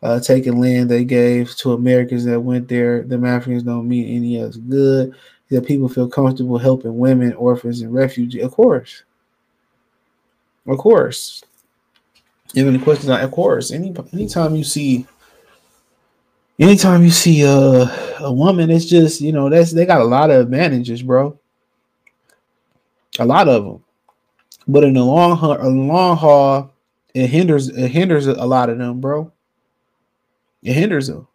[0.01, 4.39] Uh, taking land they gave to Americans that went there, them Africans don't mean any
[4.39, 5.13] else good.
[5.49, 8.43] That people feel comfortable helping women, orphans, and refugees.
[8.43, 9.03] Of course,
[10.69, 11.43] of course.
[12.55, 13.71] Even the questions, of course.
[13.71, 15.05] Any anytime you see,
[16.57, 17.51] anytime you see a
[18.21, 21.39] a woman, it's just you know that's they got a lot of advantages, bro
[23.19, 23.83] a lot of them.
[24.67, 26.71] But in the long haul, a long haul,
[27.13, 29.31] it hinders it hinders a lot of them, bro.
[30.63, 31.27] It hinders them.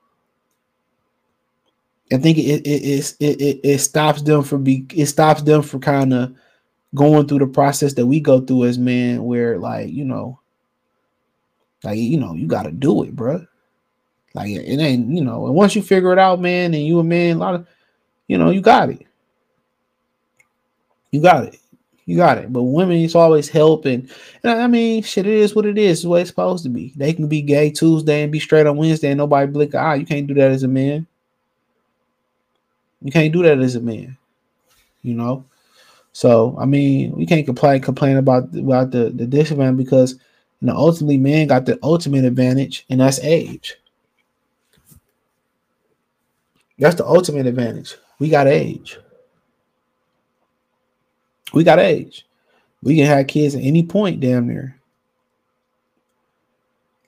[2.13, 5.81] I think it it it it, it stops them from be it stops them from
[5.81, 6.37] kind of
[6.95, 10.41] going through the process that we go through as men, where like you know,
[11.83, 13.45] like you know, you got to do it, bro.
[14.35, 17.05] Like it ain't you know, and once you figure it out, man, and you a
[17.05, 17.67] man, a lot of
[18.27, 19.07] you know, you got it.
[21.11, 21.61] You got it.
[22.07, 22.53] You got it.
[22.53, 24.09] But women, it's always helping.
[24.43, 26.01] And I mean, shit, it is what it is.
[26.01, 26.93] It's way it's supposed to be.
[26.97, 29.95] They can be gay Tuesday and be straight on Wednesday and nobody blink an eye.
[29.95, 31.07] You can't do that as a man.
[33.01, 34.17] You can't do that as a man.
[35.03, 35.45] You know?
[36.15, 40.13] So I mean, we can't complain complain about about the, the disadvantage because
[40.61, 43.75] you know ultimately man got the ultimate advantage, and that's age.
[46.79, 47.97] That's the ultimate advantage.
[48.21, 48.97] We got age.
[51.53, 52.27] We got age.
[52.83, 54.81] We can have kids at any point damn near.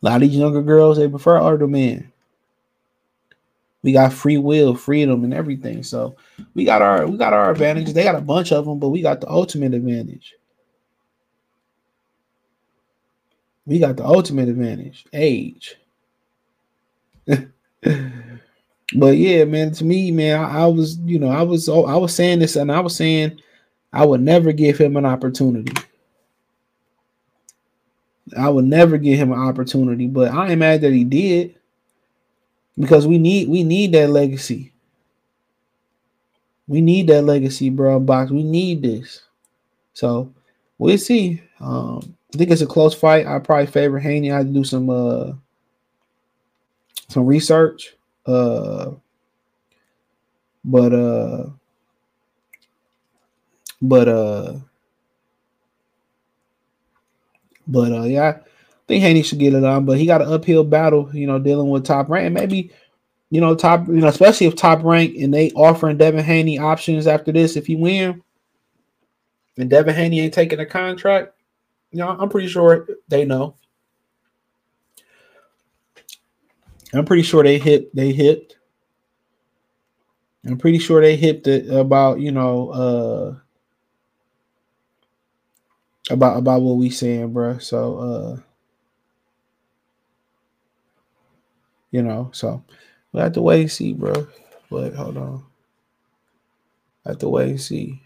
[0.03, 2.13] A lot of these younger girls, they prefer older men.
[3.87, 5.85] We got free will, freedom, and everything.
[5.85, 6.17] So
[6.55, 7.95] we got our we got our advantages.
[7.95, 10.35] They got a bunch of them, but we got the ultimate advantage.
[13.65, 15.77] We got the ultimate advantage, age.
[17.29, 17.47] but
[18.97, 22.13] yeah, man, to me, man, I, I, was, you know, I was oh, I was
[22.13, 23.41] saying this and I was saying
[23.93, 25.81] I would never give him an opportunity.
[28.37, 31.56] I would never give him an opportunity, but I ain't mad that he did
[32.79, 34.73] because we need we need that legacy.
[36.69, 38.01] We need that legacy, bro.
[38.01, 38.31] Box.
[38.31, 39.23] We need this.
[39.95, 40.33] So
[40.79, 41.43] we'll see.
[41.61, 43.27] Um, I think it's a close fight.
[43.27, 44.33] I probably favor Haney.
[44.33, 45.33] I do some uh
[47.09, 47.97] some research.
[48.27, 48.93] Uh
[50.65, 51.47] but uh
[53.81, 54.55] but uh
[57.67, 58.39] but uh yeah,
[58.87, 61.69] think Haney should get it on, but he got an uphill battle, you know, dealing
[61.69, 62.33] with top rank.
[62.33, 62.71] Maybe,
[63.31, 67.07] you know, top, you know, especially if top rank and they offering Devin Haney options
[67.07, 68.23] after this if he win.
[69.59, 71.35] And Devin Haney ain't taking a contract,
[71.91, 73.57] you know, I'm pretty sure they know.
[76.93, 78.57] I'm pretty sure they hit, they hit.
[80.47, 83.35] I'm pretty sure they hit it about you know uh
[86.11, 87.59] about about what we saying, bro.
[87.59, 88.41] So uh
[91.97, 92.63] you know, so
[93.13, 94.27] we have to wait and see, bro.
[94.71, 95.43] But hold on.
[97.07, 98.03] Have to wait and see.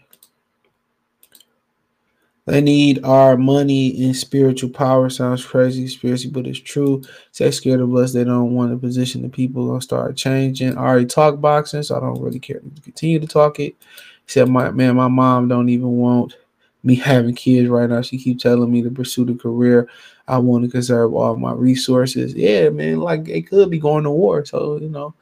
[2.45, 5.09] They need our money and spiritual power.
[5.09, 7.01] Sounds crazy, spiritual, but it's true.
[7.37, 8.13] They're scared of us.
[8.13, 10.77] They don't want to position the people gonna start changing.
[10.77, 13.75] I already talk boxing, so I don't really care to continue to talk it.
[14.23, 16.37] Except my man, my mom don't even want
[16.83, 18.01] me having kids right now.
[18.01, 19.89] She keep telling me to pursue the career.
[20.31, 22.33] I want to conserve all my resources.
[22.33, 24.45] Yeah, man, like it could be going to war.
[24.45, 25.13] So, you know,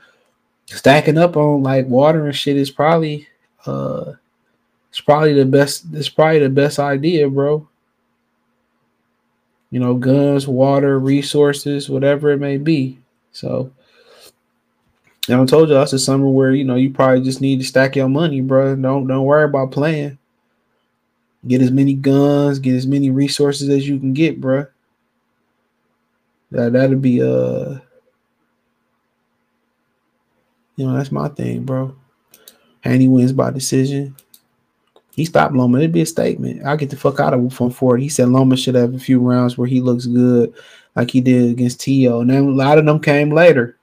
[0.68, 3.28] stacking up on like water and shit is probably
[3.66, 4.14] uh
[4.89, 5.86] it's probably the best.
[5.93, 7.68] It's probably the best idea, bro.
[9.72, 12.99] You know, guns, water, resources, whatever it may be.
[13.32, 13.72] So,
[15.28, 17.66] and I told you that's a summer where you know you probably just need to
[17.66, 18.76] stack your money, bro.
[18.76, 20.20] Don't don't worry about playing.
[21.47, 24.68] Get as many guns, get as many resources as you can get, bro.
[26.52, 27.80] That that'll be uh,
[30.80, 31.93] you know, that's my thing, bro.
[32.82, 34.16] Haney wins by decision.
[35.12, 35.80] He stopped Loma.
[35.80, 36.66] It'd be a statement.
[36.66, 38.02] I'll get the fuck out of from 40.
[38.02, 40.54] He said Loma should have a few rounds where he looks good,
[40.95, 43.78] like he did against Teo And then a lot of them came later.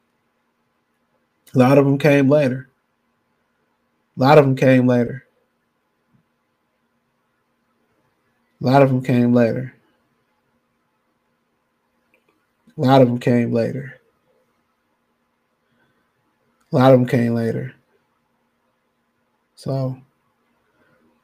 [1.54, 2.70] A lot of them came later.
[4.16, 5.26] A lot of them came later.
[8.62, 9.75] A lot of them came later.
[12.76, 14.00] A lot of them came later.
[16.72, 17.74] A lot of them came later.
[19.54, 19.96] So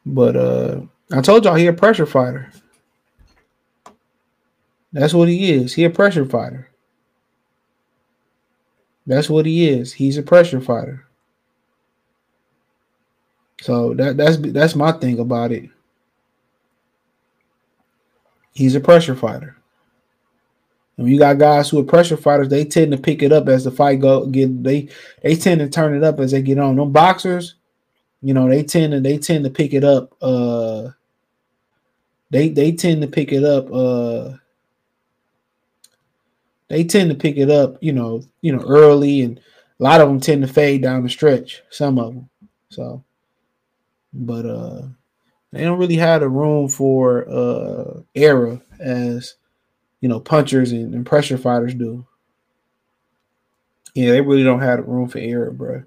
[0.07, 0.81] but uh
[1.13, 2.51] I told y'all he a pressure fighter.
[4.93, 5.75] That's what he is.
[5.75, 6.69] He a pressure fighter.
[9.07, 9.95] That's what he is.
[9.95, 11.07] He's a pressure fighter.
[13.61, 15.71] So that that's that's my thing about it.
[18.53, 19.57] He's a pressure fighter.
[20.99, 23.65] And you got guys who are pressure fighters, they tend to pick it up as
[23.65, 24.89] the fight go get they
[25.23, 26.77] they tend to turn it up as they get on.
[26.77, 27.55] Them boxers,
[28.23, 30.89] you know they tend to they tend to pick it up uh
[32.31, 34.37] they they tend to pick it up uh
[36.69, 40.09] they tend to pick it up you know you know early and a lot of
[40.09, 42.31] them tend to fade down the stretch some of them
[42.71, 43.05] so
[44.15, 44.83] but uh
[45.51, 49.35] they don't really have the room for uh error as
[50.03, 52.07] you know punchers and, and pressure fighters do
[53.95, 55.83] yeah they really don't have room for error bro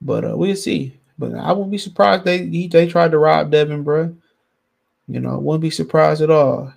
[0.00, 3.50] but uh we'll see but I wouldn't be surprised they he, they tried to rob
[3.52, 4.16] Devin, bro.
[5.08, 6.72] You know, wouldn't be surprised at all.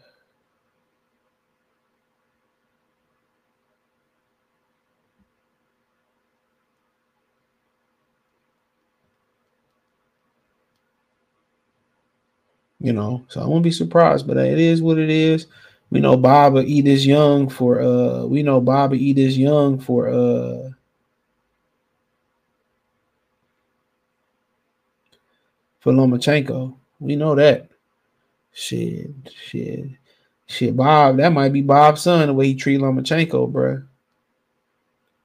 [12.79, 15.47] You know, so I won't be surprised, but it is what it is.
[15.95, 20.71] We know Bob his young for uh we know Bob his young for uh
[25.79, 26.75] for Lomachenko.
[26.99, 27.69] We know that.
[28.51, 29.85] Shit, shit,
[30.47, 30.75] shit.
[30.75, 33.83] Bob, that might be Bob's son the way he treat Lomachenko, bro.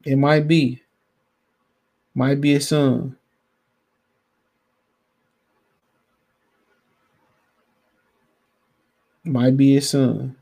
[0.05, 0.81] It might be.
[2.15, 3.17] Might be his son.
[9.25, 10.37] Might be his son.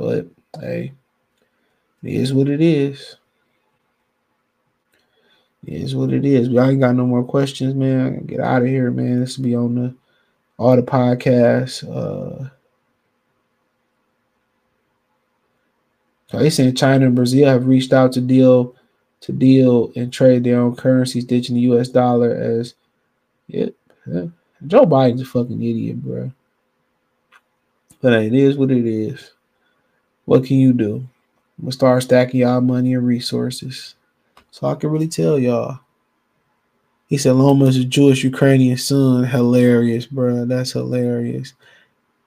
[0.00, 0.28] But
[0.58, 0.94] hey,
[2.02, 3.16] it is what it is.
[5.66, 6.56] It is what it is.
[6.56, 8.24] I ain't got no more questions, man.
[8.24, 9.20] Get out of here, man.
[9.20, 9.94] This will be on the
[10.56, 11.84] all the podcasts.
[11.84, 12.48] Uh
[16.30, 18.74] so they saying China and Brazil have reached out to deal
[19.20, 22.74] to deal and trade their own currencies, ditching the US dollar as
[23.48, 23.66] yeah,
[24.06, 24.28] yeah.
[24.66, 26.32] Joe Biden's a fucking idiot, bro.
[28.00, 29.32] But hey, it is what it is.
[30.30, 31.08] What can you do?
[31.58, 33.96] We'll start stacking y'all money and resources.
[34.52, 35.80] So I can really tell y'all.
[37.08, 39.24] He said Loma's a Jewish Ukrainian son.
[39.24, 40.44] Hilarious, bro.
[40.44, 41.54] That's hilarious.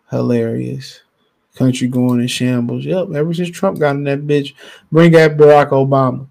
[0.10, 1.00] Hilarious.
[1.56, 2.84] Country going in shambles.
[2.84, 3.12] Yep.
[3.16, 4.54] Ever since Trump got in that bitch,
[4.92, 6.28] bring back Barack Obama.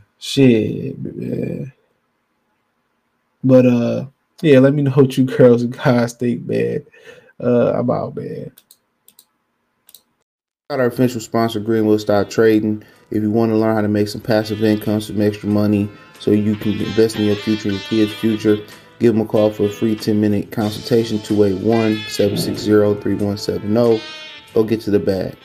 [0.18, 1.72] Shit, man.
[3.44, 4.06] But uh,
[4.42, 4.58] yeah.
[4.58, 6.84] Let me know what you girls and guys think, man.
[7.40, 8.50] Uh, about man.
[10.70, 12.84] Got our official sponsor, Greenwood Stock Trading.
[13.10, 15.88] If you want to learn how to make some passive income, some extra money,
[16.20, 18.58] so you can invest in your future your kids' future,
[18.98, 24.02] give them a call for a free 10 minute consultation 281 760 3170.
[24.52, 25.38] Go get to the bag.